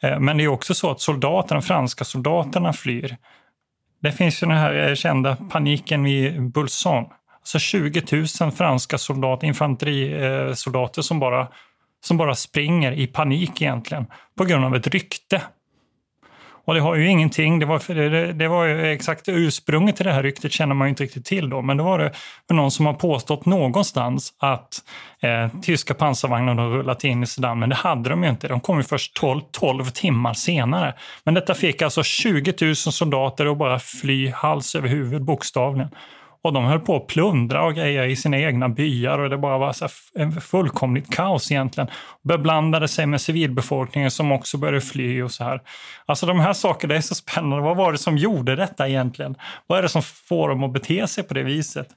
[0.03, 3.17] Eh, men det är också så att soldaterna, franska soldaterna flyr.
[4.03, 7.05] Det finns ju den här eh, kända paniken vid Bulsan.
[7.39, 11.47] Alltså 20 000 franska soldater, infanterisoldater som bara,
[12.05, 14.05] som bara springer i panik egentligen
[14.37, 15.41] på grund av ett rykte
[16.65, 20.11] och det har ju ingenting, det var, det, det var ju exakt ursprunget till det
[20.11, 22.85] här ryktet känner man ju inte riktigt till då, men det var det någon som
[22.85, 24.83] har påstått någonstans att
[25.21, 28.47] eh, tyska pansarvagnar har rullat in i Sudan, men det hade de ju inte.
[28.47, 30.93] De kom ju först 12, 12 timmar senare.
[31.23, 35.89] Men detta fick alltså 20 000 soldater att bara fly hals över huvud bokstavligen.
[36.43, 39.57] Och de höll på att plundra och grejer i sina egna byar och det bara
[39.57, 39.87] var så
[40.41, 41.89] fullkomligt kaos egentligen.
[42.23, 45.61] Beblandade sig med civilbefolkningen som också började fly och så här.
[46.05, 47.63] Alltså de här sakerna är så spännande.
[47.63, 49.35] Vad var det som gjorde detta egentligen?
[49.67, 51.87] Vad är det som får dem att bete sig på det viset?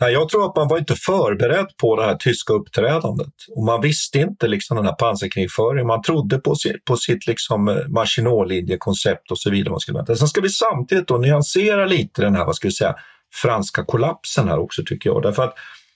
[0.00, 3.32] Nej, jag tror att man var inte förberedd på det här tyska uppträdandet.
[3.56, 5.86] Och man visste inte liksom den här pansarkrigföringen.
[5.86, 10.16] Man trodde på, sitt, på sitt liksom eh, Maginot-linjekoncept och så vidare.
[10.16, 12.94] Sen ska vi samtidigt då nyansera lite den här, vad ska vi säga,
[13.42, 15.22] franska kollapsen här också tycker jag.
[15.22, 15.54] Därför att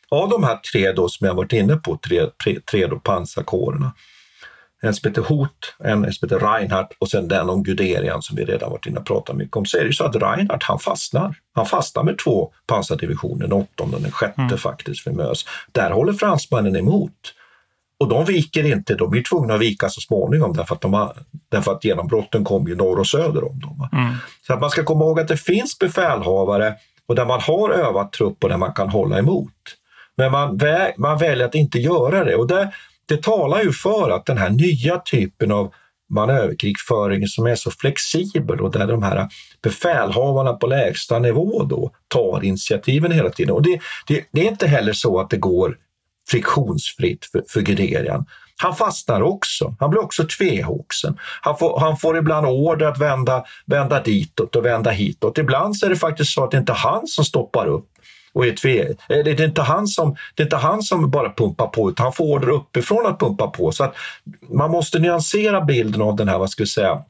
[0.09, 3.93] av de här tre då som jag varit inne på, tre, tre, tre då pansarkårerna,
[4.83, 8.45] en som heter Hot, en som heter Reinhardt och sen den om Guderian som vi
[8.45, 9.67] redan varit inne och pratat mycket om.
[9.67, 11.35] Så är det så att Reinhardt han fastnar.
[11.55, 14.59] Han fastnar med två pansardivisioner, den åttonde och den sjätte mm.
[14.59, 15.45] faktiskt vid Mös.
[15.73, 17.35] Där håller fransmännen emot.
[17.99, 21.17] Och de viker inte, de blir tvungna att vika så småningom därför att, de har,
[21.49, 23.89] därför att genombrotten kommer ju norr och söder om dem.
[23.93, 24.15] Mm.
[24.47, 26.75] Så att man ska komma ihåg att det finns befälhavare
[27.07, 29.53] och där man har övat trupp och där man kan hålla emot.
[30.17, 32.37] Men man, vä man väljer att inte göra det.
[32.37, 32.75] Och där,
[33.13, 35.73] det talar ju för att den här nya typen av
[36.11, 39.29] manöverkrigföring som är så flexibel och där de här
[39.63, 43.55] befälhavarna på lägsta nivå då tar initiativen hela tiden.
[43.55, 45.77] Och det, det, det är inte heller så att det går
[46.31, 48.27] friktionsfritt för, för Guderian.
[48.57, 49.77] Han fastnar också.
[49.81, 51.19] Han blir också tvehågsen.
[51.41, 55.39] Han får, han får ibland order att vända, vända ditåt och vända hitåt.
[55.39, 57.89] Ibland så är det faktiskt så att det inte är han som stoppar upp
[58.35, 61.33] och är tve, eh, det, är inte han som, det är inte han som bara
[61.33, 63.73] pumpar på, utan han får order uppifrån att pumpa på.
[63.73, 63.95] Så att
[64.49, 67.03] man måste nyansera bilden av den här, vad ska vi säga,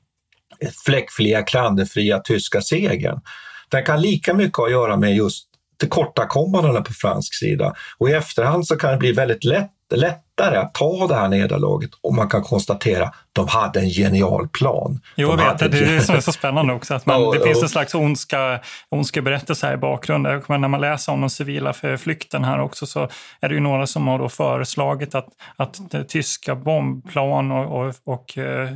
[0.87, 3.21] fläckfria, klanderfria tyska segern.
[3.69, 5.49] Den kan lika mycket ha att göra med just
[5.81, 7.75] tillkortakommandena på fransk sida.
[7.99, 11.91] Och i efterhand så kan det bli väldigt lätt lättare att ta det här nederlaget
[12.01, 15.01] om man kan konstatera att de hade en genial plan.
[15.17, 15.59] Jo, jag de vet.
[15.73, 16.95] Det är det som är så spännande också.
[16.95, 17.45] Att man, Ja, det ja.
[17.45, 20.43] finns en slags ondska, ondskeberättelse här i bakgrunden.
[20.49, 23.09] Men när man läser om den civila flykten här också så
[23.41, 27.95] är det ju några som har då föreslagit att, att det tyska bombplan och, och,
[28.05, 28.69] och eh,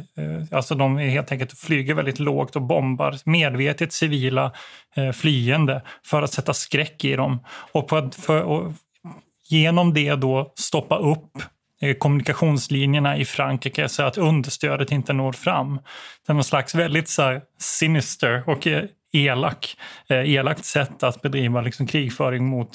[0.50, 4.52] alltså de helt enkelt flyger väldigt lågt och bombar medvetet civila
[4.96, 7.44] eh, flyende för att sätta skräck i dem.
[7.72, 8.72] Och, på, för, och
[9.48, 11.30] genom det då stoppa upp
[11.82, 15.76] eh, kommunikationslinjerna i Frankrike så att understödet inte når fram.
[16.26, 19.76] Det är någon slags väldigt så här, sinister och eh, elak,
[20.08, 22.70] eh, elakt sätt att bedriva liksom, krigföring mot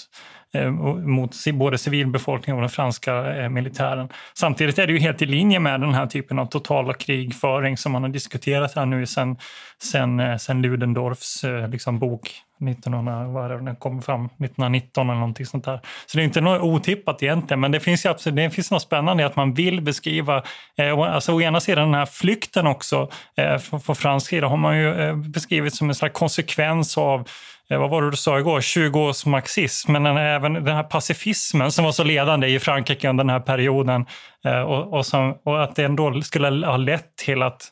[0.53, 4.09] Eh, mot både civilbefolkningen och den franska eh, militären.
[4.33, 7.91] Samtidigt är det ju helt i linje med den här typen av totala krigföring som
[7.91, 9.37] man har diskuterat här nu sen,
[9.83, 12.31] sen, eh, sen Ludendorffs liksom, bok
[12.69, 15.79] 1900, vad är det, den kom fram 1919 eller någonting sånt där.
[16.05, 18.81] Så det är inte något otippat egentligen, men det finns ju absolut, det finns något
[18.81, 20.43] spännande i att man vill beskriva,
[20.77, 24.57] eh, alltså å ena sidan den här flykten också, eh, från, från fransk sida har
[24.57, 27.27] man ju eh, beskrivit som en slags konsekvens av
[27.71, 28.61] Eh, vad var det du sa igår?
[28.61, 33.09] 20 års marxism, men den, även den här pacifismen som var så ledande i Frankrike
[33.09, 34.05] under den här perioden
[34.45, 37.71] eh, och, och, som, och att det ändå skulle ha lett till att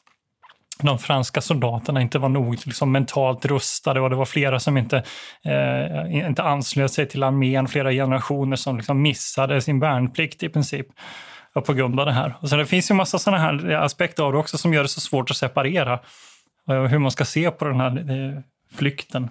[0.81, 5.03] de franska soldaterna inte var nog liksom, mentalt rustade och det var flera som inte,
[5.45, 10.87] eh, inte anslöt sig till armén, flera generationer som liksom missade sin värnplikt i princip
[11.65, 12.35] på grund av det här.
[12.41, 14.89] Och så det finns ju massa sådana här aspekter av det också som gör det
[14.89, 15.99] så svårt att separera
[16.69, 18.41] eh, hur man ska se på den här eh,
[18.77, 19.29] flykten.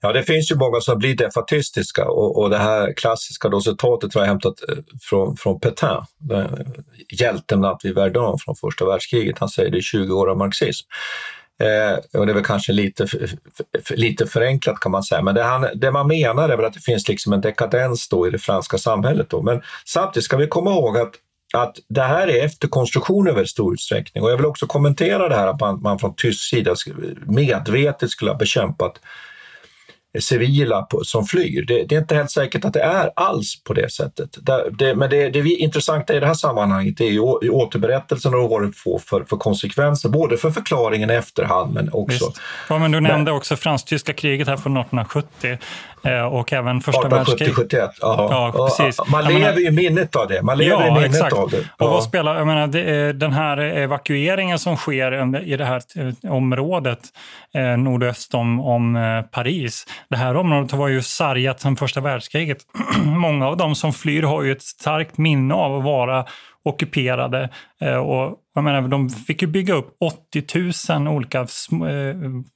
[0.00, 4.14] Ja, det finns ju många som blir defatistiska och, och det här klassiska då citatet
[4.14, 6.74] har jag hämtat eh, från, från Petain, den-
[7.20, 9.38] hjälten att vid Verdun från första världskriget.
[9.38, 10.86] Han säger det är 20 år av marxism.
[11.60, 13.30] Eh, och det är väl kanske lite, f-
[13.78, 16.74] f- lite förenklat kan man säga, men det, han, det man menar är väl att
[16.74, 19.30] det finns liksom en dekadens då i det franska samhället.
[19.30, 19.42] Då.
[19.42, 21.10] Men samtidigt ska vi komma ihåg att
[21.54, 24.24] att det här är efterkonstruktion i väldigt stor utsträckning.
[24.24, 26.74] Och jag vill också kommentera det här att man, man från tysk sida
[27.26, 29.00] medvetet skulle ha bekämpat
[30.20, 31.64] civila på, som flyr.
[31.66, 34.28] Det, det är inte helt säkert att det är alls på det sättet.
[34.42, 38.50] Det, det, men det, det intressanta i det här sammanhanget är ju å- återberättelsen och
[38.50, 42.40] vad det får för, för konsekvenser, både för förklaringen i efterhand men också Visst.
[42.68, 45.58] Ja, men du nämnde också fransk-tyska kriget här från 1870
[46.04, 47.10] eh, och även första 1870-71.
[47.10, 47.92] världskriget.
[48.00, 48.52] Ja.
[48.56, 49.00] Ja, precis.
[49.08, 50.42] Man lever menar- ju i minnet av det.
[50.42, 51.32] Man lever ja, i minnet exakt.
[51.32, 51.58] av det.
[51.58, 51.86] Och Ja.
[51.90, 55.82] vad spelar, jag menar, det, den här evakueringen som sker i det här
[56.24, 56.98] eh, området
[57.54, 58.96] eh, nordöst om, om
[59.30, 59.86] Paris.
[60.10, 62.58] Det här området var ju sargat sedan första världskriget.
[63.04, 66.24] Många av de som flyr har ju ett starkt minne av att vara
[66.62, 67.50] ockuperade.
[67.80, 71.46] Eh, och jag menar, de fick ju bygga upp 80 000 olika eh,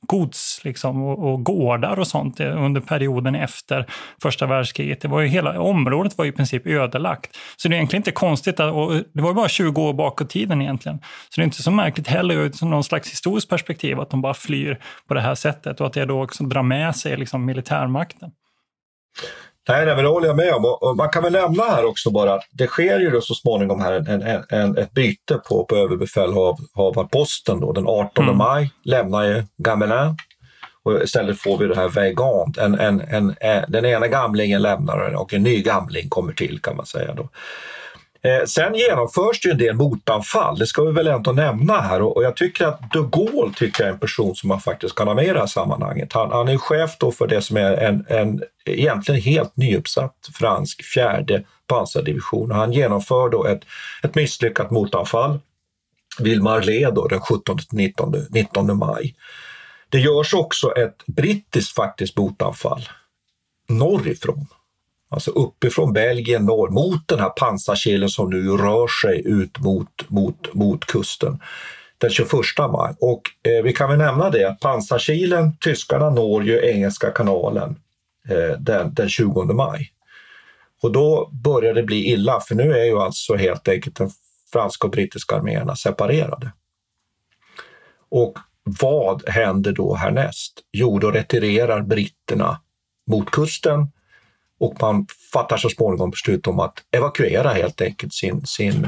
[0.06, 3.86] gods liksom, och, och gårdar och sånt eh, under perioden efter
[4.22, 5.00] första världskriget.
[5.00, 7.36] Det var ju hela området var ju i princip ödelagt.
[7.56, 10.26] Så det är egentligen inte konstigt, att, och det var ju bara 20 år bakåt
[10.26, 10.98] i tiden egentligen.
[10.98, 14.34] Så det är inte så märkligt heller ur någon slags historiskt perspektiv att de bara
[14.34, 14.78] flyr
[15.08, 18.30] på det här sättet och att det då också drar med sig liksom, militärmakten.
[19.68, 20.64] Nej, nej, men det håller jag med om.
[20.64, 23.80] Och, man kan väl nämna här också bara att det sker ju då så småningom
[23.80, 27.60] här en, en, en, ett byte på, på överbefälhavarposten.
[27.60, 27.72] Då.
[27.72, 28.36] Den 18 Mm.
[28.36, 30.16] maj lämnar ju Gamelin
[30.84, 32.58] och istället får vi det här Weigand.
[32.58, 36.76] En, en, en, en, den ena gamlingen lämnar och en ny gamling kommer till kan
[36.76, 37.14] man säga.
[37.14, 37.28] Då.
[38.22, 42.02] Eh, sen genomförs det ju en del motanfall, det ska vi väl ändå nämna här.
[42.02, 44.94] Och, och jag tycker att de Gaulle tycker jag är en person som man faktiskt
[44.94, 46.12] kan ha med i det här sammanhanget.
[46.12, 50.84] Han, han är chef då för det som är en, en egentligen helt nyuppsatt fransk
[50.84, 52.50] fjärde pansardivision.
[52.50, 53.60] Och han genomför då ett,
[54.02, 55.38] ett misslyckat motanfall
[56.18, 59.14] vid Marlé då, den 17-19 19 maj.
[59.88, 62.88] Det görs också ett brittiskt faktiskt motanfall
[63.68, 64.46] norrifrån.
[65.12, 70.54] Alltså uppifrån Belgien norr mot den här pansarkilen som nu rör sig ut mot, mot,
[70.54, 71.40] mot kusten
[71.98, 72.94] den 21 maj.
[73.00, 77.76] Och eh, vi kan väl nämna det att pansarkilen, tyskarna når ju Engelska kanalen
[78.28, 79.92] eh, den, den 20 maj.
[80.82, 84.10] Och då börjar det bli illa för nu är ju alltså helt enkelt den
[84.52, 86.52] franska och brittiska arméerna separerade.
[88.10, 90.60] Och vad händer då härnäst?
[90.72, 92.60] Jo, då retirerar britterna
[93.06, 93.92] mot kusten
[94.60, 98.84] och man fattar så småningom beslut om att evakuera helt enkelt sin, sin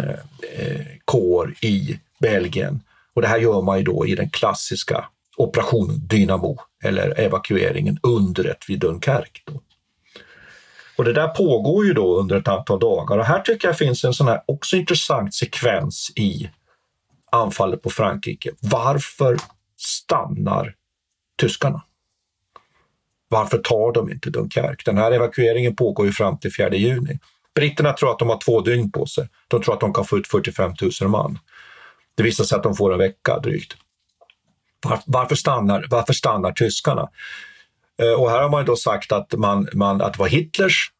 [0.56, 2.80] eh, kår i Belgien.
[3.14, 5.04] Och det här gör man ju då i den klassiska
[5.36, 9.42] operationen Dynamo eller evakueringen undret vid Dunkerque.
[9.46, 9.60] Då.
[10.96, 14.04] Och det där pågår ju då under ett antal dagar och här tycker jag finns
[14.04, 16.50] en sån här också intressant sekvens i
[17.32, 18.50] anfallet på Frankrike.
[18.60, 19.38] Varför
[19.76, 20.74] stannar
[21.40, 21.82] tyskarna?
[23.32, 24.82] Varför tar de inte Dunkerque?
[24.84, 27.18] Den här evakueringen pågår ju fram till 4 juni.
[27.54, 29.28] Britterna tror att de har två dygn på sig.
[29.48, 31.38] De tror att de kan få ut 45 000 man.
[32.14, 33.76] Det visar sig att de får en vecka drygt.
[34.84, 37.08] Var, varför, stannar, varför stannar tyskarna?
[38.02, 40.90] Eh, och här har man då sagt att, man, man, att det var Hitlers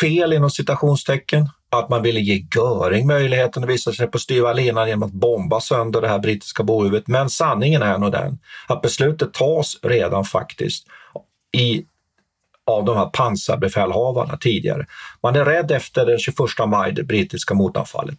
[0.00, 4.88] fel inom citationstecken, att man ville ge Göring möjligheten att visa sig på styva linan
[4.88, 7.08] genom att bomba sönder det här brittiska bohuvudet.
[7.08, 10.86] Men sanningen är nog den att beslutet tas redan faktiskt
[11.52, 11.84] i,
[12.66, 14.86] av de här pansarbefälhavarna tidigare.
[15.22, 16.36] Man är rädd efter den 21
[16.66, 18.18] maj, det brittiska motanfallet.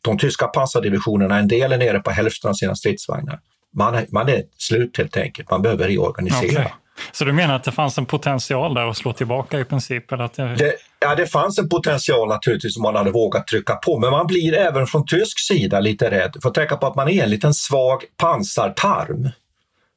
[0.00, 3.40] De tyska pansardivisionerna, en del är nere på hälften av sina stridsvagnar.
[3.76, 6.60] Man är, man är slut helt enkelt, man behöver reorganisera.
[6.60, 6.72] Okay.
[7.12, 10.12] Så du menar att det fanns en potential där att slå tillbaka i princip?
[10.12, 10.54] Eller att det...
[10.54, 14.26] Det, ja, det fanns en potential naturligtvis om man hade vågat trycka på, men man
[14.26, 16.36] blir även från tysk sida lite rädd.
[16.42, 19.28] För att tänka på att man är en liten svag pansartarm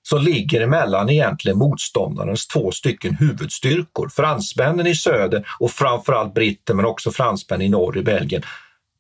[0.09, 4.09] som ligger emellan egentligen motståndarens två stycken huvudstyrkor.
[4.09, 8.41] Fransmännen i söder och framförallt britter men också fransmän i norr i Belgien.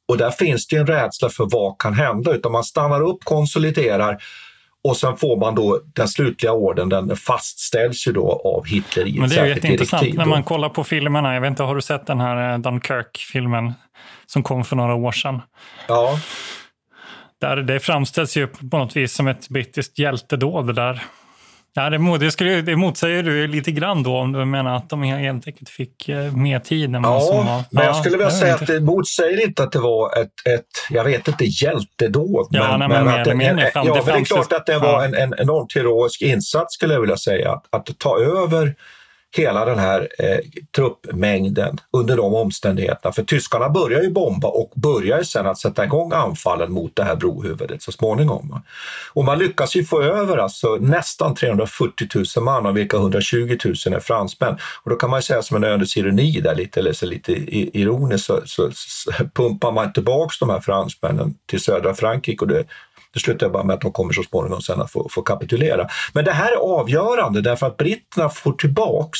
[0.07, 4.17] Och där finns det en rädsla för vad kan hända, utan man stannar upp, konsoliderar
[4.83, 9.19] och sen får man då den slutliga orden, den fastställs ju då av Hitler i
[9.19, 11.33] Men det är jätteintressant när man kollar på filmerna.
[11.33, 13.73] Jag vet inte, har du sett den här eh, Dunkirk-filmen
[14.25, 15.41] som kom för några år sedan?
[15.87, 16.19] Ja.
[17.41, 21.03] Där det framställs ju på något vis som ett brittiskt hjältedåd där.
[21.77, 25.03] Ja, det, det, skulle, det motsäger du lite grann då om du menar att de
[25.03, 27.63] helt enkelt fick eh, mer tid än ja, som var.
[27.71, 28.63] men jag skulle vilja säga inte.
[28.63, 32.47] att det motsäger inte att det var ett, ett jag vet inte, hjältedåd.
[32.49, 35.05] Ja, men, nej, men, att det, en, ja, det, det är klart att det var
[35.05, 37.51] en, en enormt heroisk insats skulle jag vilja säga.
[37.51, 38.75] Att, att ta över
[39.35, 40.39] hela den här eh,
[40.75, 43.13] truppmängden under de omständigheterna.
[43.13, 47.15] För tyskarna börjar ju bomba och börjar sen att sätta igång anfallen mot det här
[47.15, 48.61] brohuvudet så småningom.
[49.13, 53.75] Och man lyckas ju få över alltså nästan 340 000 man av vilka 120 000
[53.95, 54.57] är fransmän.
[54.83, 57.31] Och då kan man ju säga som en ödets ironi där lite, eller så lite
[57.77, 62.65] ironiskt så, så, så pumpar man tillbaks de här fransmännen till södra Frankrike och det
[63.13, 65.87] det slutar bara med att de kommer så småningom sen att få, få kapitulera.
[66.13, 69.19] Men det här är avgörande därför att britterna får tillbaks,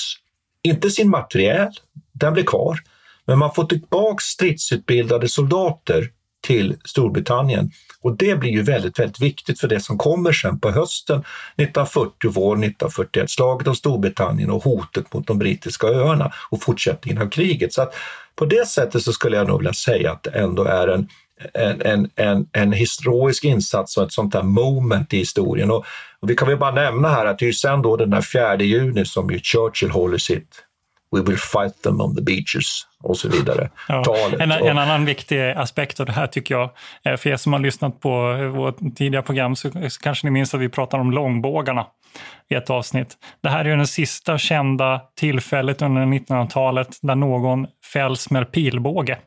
[0.64, 1.72] inte sin materiel,
[2.14, 2.78] den blir kvar,
[3.26, 6.12] men man får tillbaks stridsutbildade soldater
[6.42, 7.72] till Storbritannien.
[8.02, 12.32] Och det blir ju väldigt, väldigt viktigt för det som kommer sen på hösten 1940
[12.32, 17.74] våren 1941, slaget om Storbritannien och hotet mot de brittiska öarna och fortsättningen av kriget.
[17.74, 17.96] Så att
[18.36, 21.08] på det sättet så skulle jag nog vilja säga att det ändå är en
[21.54, 25.72] en, en, en, en historisk insats och ett sånt där moment i historien.
[25.72, 25.86] Och,
[26.20, 28.56] och vi kan väl bara nämna här att det är sen då den där 4
[28.56, 30.64] juni som ju Churchill håller sitt
[31.12, 33.70] We will fight them on the beaches och så vidare.
[33.88, 34.04] Ja.
[34.40, 36.70] En, en, annan viktig aspekt av det här tycker jag,
[37.06, 40.54] eh, för er som har lyssnat på vårt tidiga program så, så kanske ni minns
[40.54, 41.86] att vi pratar om långbågarna
[42.50, 43.18] i ett avsnitt.
[43.44, 49.18] Det här är ju den sista kända tillfället under 1900-talet där någon fälls med pilbåge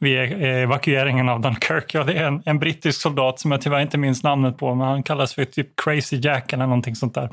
[0.00, 1.94] vid evakueringen av Dunkirk.
[1.94, 4.86] Ja, det är en, en, brittisk soldat som jag tyvärr inte minns namnet på, men
[4.86, 7.28] han kallas för typ Crazy Jack eller någonting sånt där.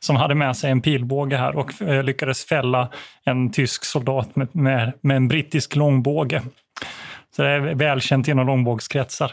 [0.00, 2.88] Som hade med sig en pilbåge här och eh, lyckades fälla
[3.24, 6.42] en tysk soldat med, med, med en brittisk långbåge.
[7.36, 9.32] Så det är välkänt inom långbågskretsar.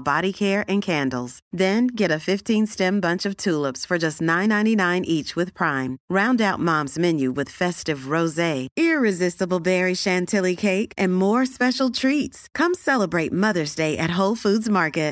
[0.00, 1.40] body care and candles.
[1.52, 5.98] Then get a 15 stem bunch of tulips for just $9.99 each with Prime.
[6.08, 12.46] Round out mom's menu with festive rose, irresistible berry chantilly cake, and more special treats.
[12.54, 15.08] Come celebrate Mother's Day at Whole Foods Market.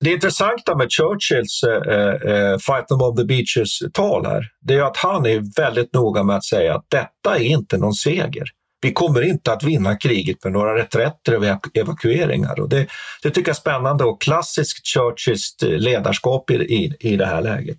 [0.00, 4.96] Det intressanta med Churchills uh, uh, Fight them on the beaches-tal här, det är att
[4.96, 8.44] han är väldigt noga med att säga att detta är inte någon seger.
[8.80, 12.60] Vi kommer inte att vinna kriget med några reträtter och evakueringar.
[12.60, 12.86] Och det,
[13.22, 17.42] det tycker jag är spännande och klassiskt Churchills eh, ledarskap i, i, i det här
[17.42, 17.78] läget.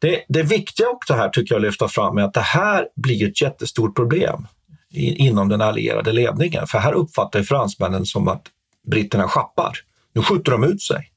[0.00, 3.28] Det, det viktiga också här tycker jag att lyfta fram är att det här blir
[3.28, 4.46] ett jättestort problem
[4.90, 6.66] i, inom den allierade ledningen.
[6.66, 8.42] För här uppfattar fransmännen som att
[8.86, 9.78] britterna schappar.
[10.12, 11.10] Nu skjuter de ut sig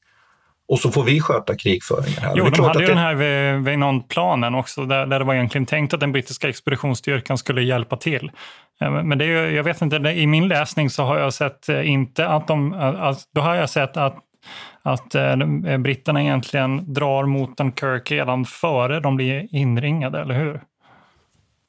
[0.68, 2.22] och så får vi sköta krigföringen.
[2.22, 2.32] Här.
[2.36, 2.92] Jo, de hade ju det...
[2.92, 3.14] den här
[3.58, 8.30] Veynon-planen också, där, där det var egentligen tänkt att den brittiska expeditionsstyrkan skulle hjälpa till.
[8.80, 11.90] Eh, men det är, jag vet inte, i min läsning så har jag sett eh,
[11.90, 14.18] inte att de, alltså, då har jag sett att
[14.82, 15.36] att eh,
[15.78, 20.60] britterna egentligen drar mot Dunkirk redan före de blir inringade, eller hur?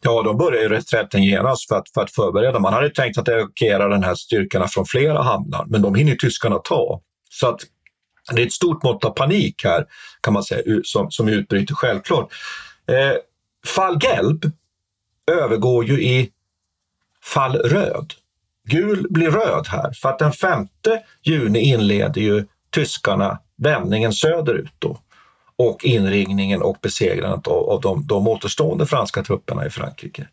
[0.03, 2.59] Ja, de börjar ju reträtten genast för att, för att förbereda.
[2.59, 6.55] Man hade tänkt att evakuera den här styrkorna från flera hamnar, men de hinner tyskarna
[6.55, 7.01] ta.
[7.29, 7.59] Så att
[8.31, 9.85] det är ett stort mått av panik här,
[10.21, 12.33] kan man säga, som, som utbryter självklart.
[12.87, 13.17] Eh,
[13.65, 14.51] fall Gelb
[15.31, 16.31] övergår ju i
[17.23, 18.13] fall röd.
[18.67, 20.67] Gul blir röd här, för att den 5
[21.23, 24.97] juni inleder ju tyskarna vändningen söderut då
[25.55, 30.27] och inringningen och besegrandet av, av de, de återstående franska trupperna i Frankrike.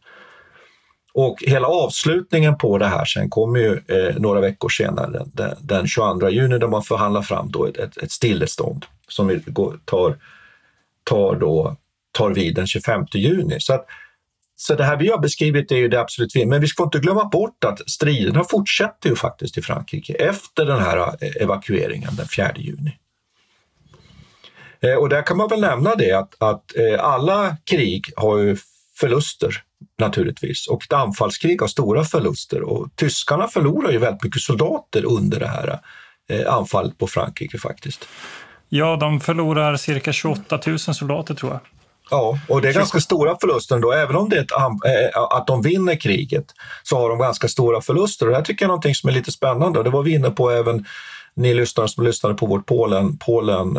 [1.14, 5.86] Och hela avslutningen på det här sen kommer ju eh, några veckor senare, den, den,
[5.86, 9.40] 22 juni, där man förhandlar fram då ett, ett, ett stillestånd som
[9.84, 10.18] tar,
[11.04, 11.76] tar, då,
[12.12, 13.60] tar vid den 25 juni.
[13.60, 13.86] Så, att,
[14.56, 17.24] så det här vi har beskrivit är ju det absolut men vi ska inte glömma
[17.24, 22.52] bort att striderna fortsätter ju faktiskt i Frankrike efter den här eh, evakueringen den 4
[22.56, 22.98] juni.
[24.80, 28.56] Eh, och där kan man väl nämna det att, att eh, alla krig har ju
[28.96, 29.62] förluster
[29.98, 35.40] naturligtvis och ett anfallskrig har stora förluster och tyskarna förlorar ju väldigt mycket soldater under
[35.40, 35.80] det här
[36.30, 38.08] eh, anfallet på Frankrike faktiskt.
[38.68, 41.60] Ja, de förlorar cirka 28 000 soldater tror jag.
[42.10, 43.92] Ja, och det är ganska stora förluster ändå.
[43.92, 44.52] Även om det är ett,
[45.30, 46.44] att de vinner kriget
[46.82, 48.26] så har de ganska stora förluster.
[48.26, 50.14] Och det här tycker jag är någonting som är lite spännande och det var vi
[50.14, 50.86] inne på även
[51.34, 53.78] ni lyssnare som lyssnade på vårt Polen-program,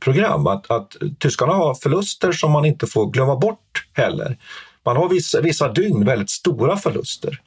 [0.00, 4.38] Polen, eh, att, att tyskarna har förluster som man inte får glömma bort heller.
[4.88, 7.40] Man har vissa, vissa dygn väldigt stora förluster.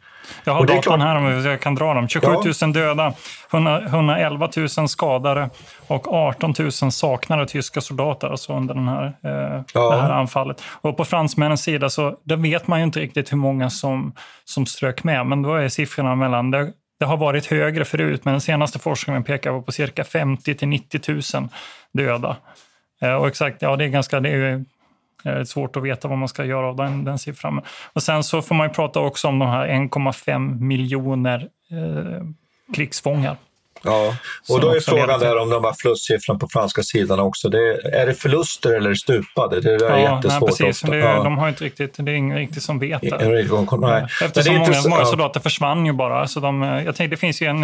[0.44, 2.08] Jag har datorn här om jag kan dra dem.
[2.08, 2.28] 27
[2.62, 3.14] 000 döda,
[3.52, 5.50] 111 000 skadade
[5.88, 9.90] och 18 000 saknade tyska soldater alltså under den här, eh, ja.
[9.90, 10.64] det här anfallet.
[10.82, 14.14] Och på fransmännens sida så där vet man ju inte riktigt hur många som,
[14.46, 18.34] som strök med, men då är siffrorna mellan det, det har varit högre förut, men
[18.34, 21.02] den senaste forskningen pekar på cirka 50 till 90
[21.34, 21.50] 000
[21.94, 22.38] döda.
[23.02, 24.66] Eh, och exakt, ja det är ganska, det är
[25.26, 27.62] Eh, det är svårt att veta vad man ska göra av den, den siffran.
[27.94, 32.24] Och sen så får man ju prata också om de här 1,5 miljoner eh,
[32.76, 33.38] krigsfångar.
[33.84, 34.16] Ja,
[34.50, 37.50] och då är frågan där om de här förlustsiffrorna på franska sidan också.
[37.50, 39.62] Det är, är det förluster eller stupade?
[39.62, 40.60] Det är ja, jättesvårt.
[40.60, 40.90] Nej, precis.
[40.90, 41.24] Det, ja.
[41.24, 43.28] De har inte riktigt, det är ingen riktigt som vet det.
[43.28, 44.06] Nej.
[44.24, 45.44] Eftersom många, inte, många soldater ja.
[45.44, 46.28] försvann ju bara.
[46.28, 47.64] Så de, jag tänkte, det finns ju en,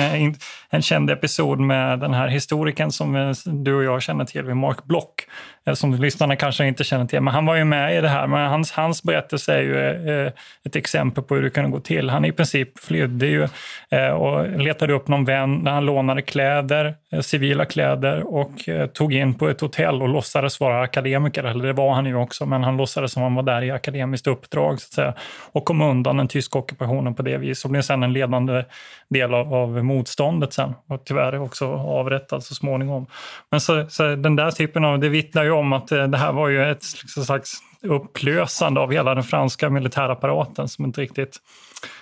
[0.70, 5.26] en känd episod med den här historikern som du och jag känner till, Mark Block,
[5.68, 7.22] Eh, som lyssnarna kanske inte känner till.
[7.22, 8.28] Men han var ju med i det här.
[8.28, 9.76] Men hans, hans berättelse är ju
[10.09, 10.32] eh,
[10.65, 12.09] ett exempel på hur det kunde gå till.
[12.09, 13.47] Han i princip flydde ju
[13.89, 18.88] eh, och letade upp någon vän där han lånade kläder, eh, civila kläder och eh,
[18.88, 21.43] tog in på ett hotell och låtsades vara akademiker.
[21.43, 24.28] Eller det var han ju också, men han låtsades som han var där i akademiskt
[24.28, 25.14] uppdrag så att säga.
[25.51, 28.64] Och kom undan den tyska ockupationen på det viset och blev sedan en ledande
[29.10, 30.74] del av, av motståndet sen.
[30.88, 33.05] Och tyvärr också avrättad så småningom.
[33.51, 36.32] Men så, så den där typen av, det vittnar ju om att eh, det här
[36.32, 41.38] var ju ett liksom slags upplösande av hela den franska militärapparaten som inte riktigt...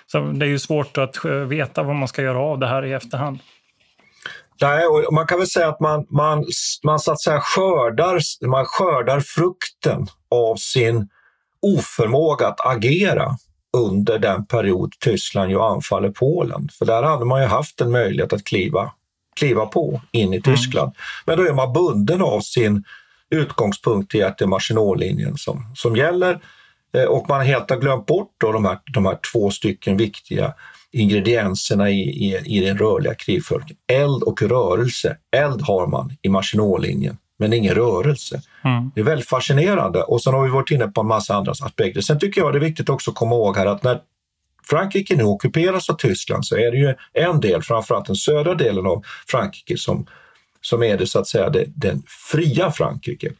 [0.06, 2.92] Så det är ju svårt att veta vad man ska göra av det här i
[2.92, 3.38] efterhand.
[4.60, 6.44] Nej, och man kan väl säga att man, man,
[6.84, 11.08] man, så att säga skördar, man skördar frukten av sin
[11.62, 13.36] oförmåga att agera
[13.76, 16.68] under den period Tyskland ju anfaller Polen.
[16.78, 18.92] För där hade man ju haft en möjlighet att kliva,
[19.36, 20.42] kliva på in i mm.
[20.42, 20.86] Tyskland.
[20.86, 20.96] Mm.
[21.26, 22.84] Men då är man bunden av sin
[23.30, 26.40] utgångspunkt i att det är Maginotlinjen som, som gäller.
[26.94, 30.54] Eh, och man helt har glömt bort då de, här, de här två stycken viktiga
[31.00, 33.76] ingredienserna i, i, i den rörliga krigföringen.
[33.92, 35.16] Eld och rörelse.
[35.36, 38.40] Eld har man i Maginotlinjen, men ingen rörelse.
[38.64, 38.90] Mm.
[38.94, 40.02] Det är väldigt fascinerande.
[40.02, 42.00] Och sen har vi varit inne på en massa andra aspekter.
[42.00, 44.00] Sen tycker jag det är viktigt också att komma ihåg här att när
[44.70, 48.86] Frankrike nu ockuperas av Tyskland så är det ju en del, framförallt den södra delen
[48.86, 50.06] av Frankrike, som
[50.60, 53.32] som är det så att säga det, den fria Frankrike.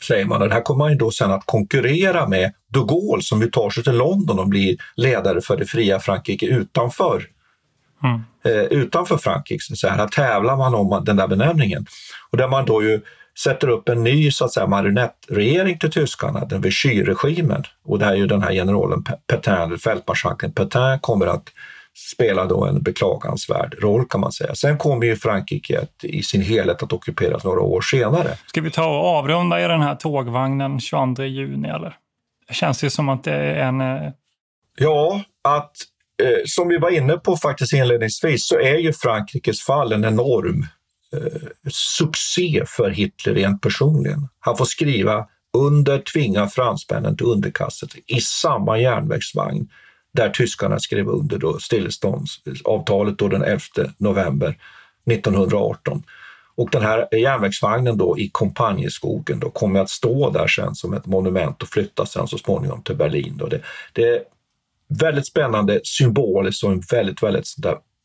[0.00, 0.42] Säger man.
[0.42, 3.50] Och det här kommer man ju då sen att konkurrera med de Gaulle som ju
[3.50, 7.26] tar sig till London och blir ledare för det fria Frankrike utanför
[8.04, 8.20] mm.
[8.44, 9.76] eh, utanför Frankrike.
[9.76, 11.86] Så här, här tävlar man om den där benämningen.
[12.30, 13.00] Och där man då ju
[13.38, 17.62] sätter upp en ny så att säga, marionettregering till tyskarna, den Vichy-regimen.
[17.84, 21.48] Och det är ju den här generalen Petain, fältmarskalken Petain, kommer att
[21.94, 24.54] spela då en beklagansvärd roll kan man säga.
[24.54, 28.36] Sen kommer ju Frankrike i sin helhet att ockuperas några år senare.
[28.46, 31.96] Ska vi ta och avrunda i den här tågvagnen 22 juni eller?
[32.48, 33.80] Det känns ju som att det är en...
[33.80, 34.12] Eh,
[34.78, 35.72] ja, att
[36.22, 40.66] eh, som vi var inne på faktiskt inledningsvis så är ju Frankrikes fall en enorm
[41.12, 44.28] eh, succé för Hitler rent personligen.
[44.40, 45.26] Han får skriva
[45.58, 49.68] under tvinga fransmännen till underkastelse i samma järnvägsvagn
[50.12, 53.60] där tyskarna skrev under då stilleståndsavtalet då den 11
[53.98, 54.58] november
[55.10, 56.02] 1918.
[56.54, 61.06] Och den här järnvägsvagnen då i Kompanjeskogen då kommer att stå där sen som ett
[61.06, 63.36] monument och flyttas sen så småningom till Berlin.
[63.36, 63.46] Då.
[63.46, 63.60] Det,
[63.92, 64.22] det är
[64.88, 67.46] väldigt spännande symboliskt och en väldigt, väldigt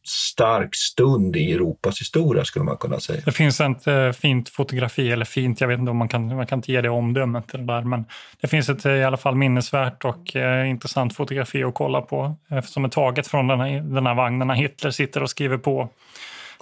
[0.07, 3.21] stark stund i Europas historia skulle man kunna säga.
[3.25, 6.47] Det finns ett äh, fint fotografi, eller fint, jag vet inte om man kan, man
[6.47, 8.05] kan inte ge det omdömet det där, men
[8.41, 12.61] det finns ett i alla fall minnesvärt och äh, intressant fotografi att kolla på äh,
[12.61, 15.89] som är taget från den här, den här vagnen när Hitler sitter och skriver på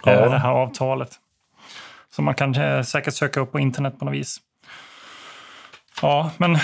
[0.05, 0.29] ja.
[0.29, 1.09] det här avtalet.
[2.09, 4.37] Som man kan säkert söka upp på internet på något vis.
[6.01, 6.57] Ja, men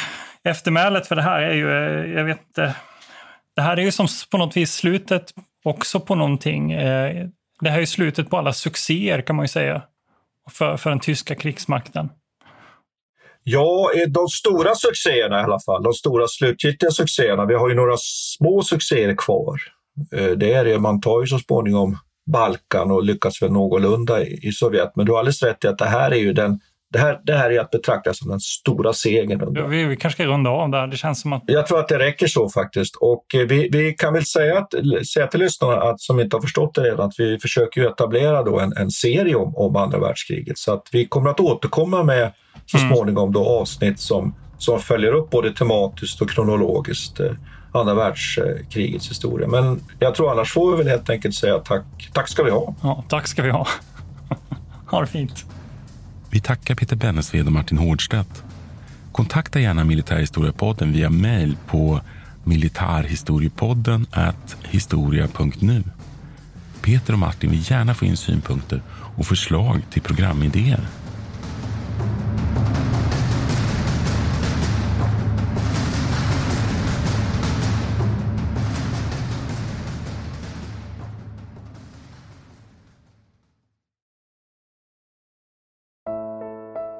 [0.43, 1.69] eftermälet för det här är ju,
[2.17, 2.75] jag vet inte,
[3.61, 5.33] det här är ju som på något vis slutet
[5.63, 6.71] också på någonting.
[6.71, 7.27] Eh,
[7.61, 9.81] det här är slutet på alla succéer kan man ju säga
[10.49, 12.09] för, för den tyska krigsmakten.
[13.43, 17.45] Ja, eh, de stora succéerna i alla fall, de stora slutgiltiga succéerna.
[17.45, 19.59] Vi har ju några små succéer kvar.
[20.13, 21.97] Eh, det är det, man tar ju så småningom
[22.31, 24.95] Balkan och lyckas väl någorlunda i Sovjet.
[24.95, 26.59] Men du har alldeles rätt i att det här är ju den
[26.91, 29.69] det här, det här är att betrakta som den stora segern.
[29.69, 30.87] Vi, vi kanske ska runda av där.
[30.87, 31.43] Det känns som att...
[31.45, 32.95] Jag tror att det räcker så faktiskt.
[32.95, 34.73] Och eh, vi, vi kan väl säga, att,
[35.13, 38.59] säga till lyssnarna att, som inte har förstått det redan att vi försöker etablera då
[38.59, 40.57] en, en serie om, om andra världskriget.
[40.57, 42.31] Så att vi kommer att återkomma med
[42.65, 42.89] så mm.
[42.89, 47.31] småningom då avsnitt som, som följer upp både tematiskt och kronologiskt eh,
[47.73, 49.47] andra världskrigets historia.
[49.47, 51.85] Men jag tror annars får vi väl helt enkelt säga tack.
[52.13, 52.75] Tack ska vi ha.
[52.83, 53.67] Ja, tack ska vi ha.
[54.91, 55.45] ha det fint.
[56.31, 58.43] Vi tackar Peter Bennesved och Martin Hårdstedt.
[59.11, 62.01] Kontakta gärna Militärhistoriepodden via mejl på
[62.43, 64.05] militarhistoriepodden
[64.63, 65.83] historia.nu.
[66.81, 70.87] Peter och Martin vill gärna få in synpunkter och förslag till programidéer.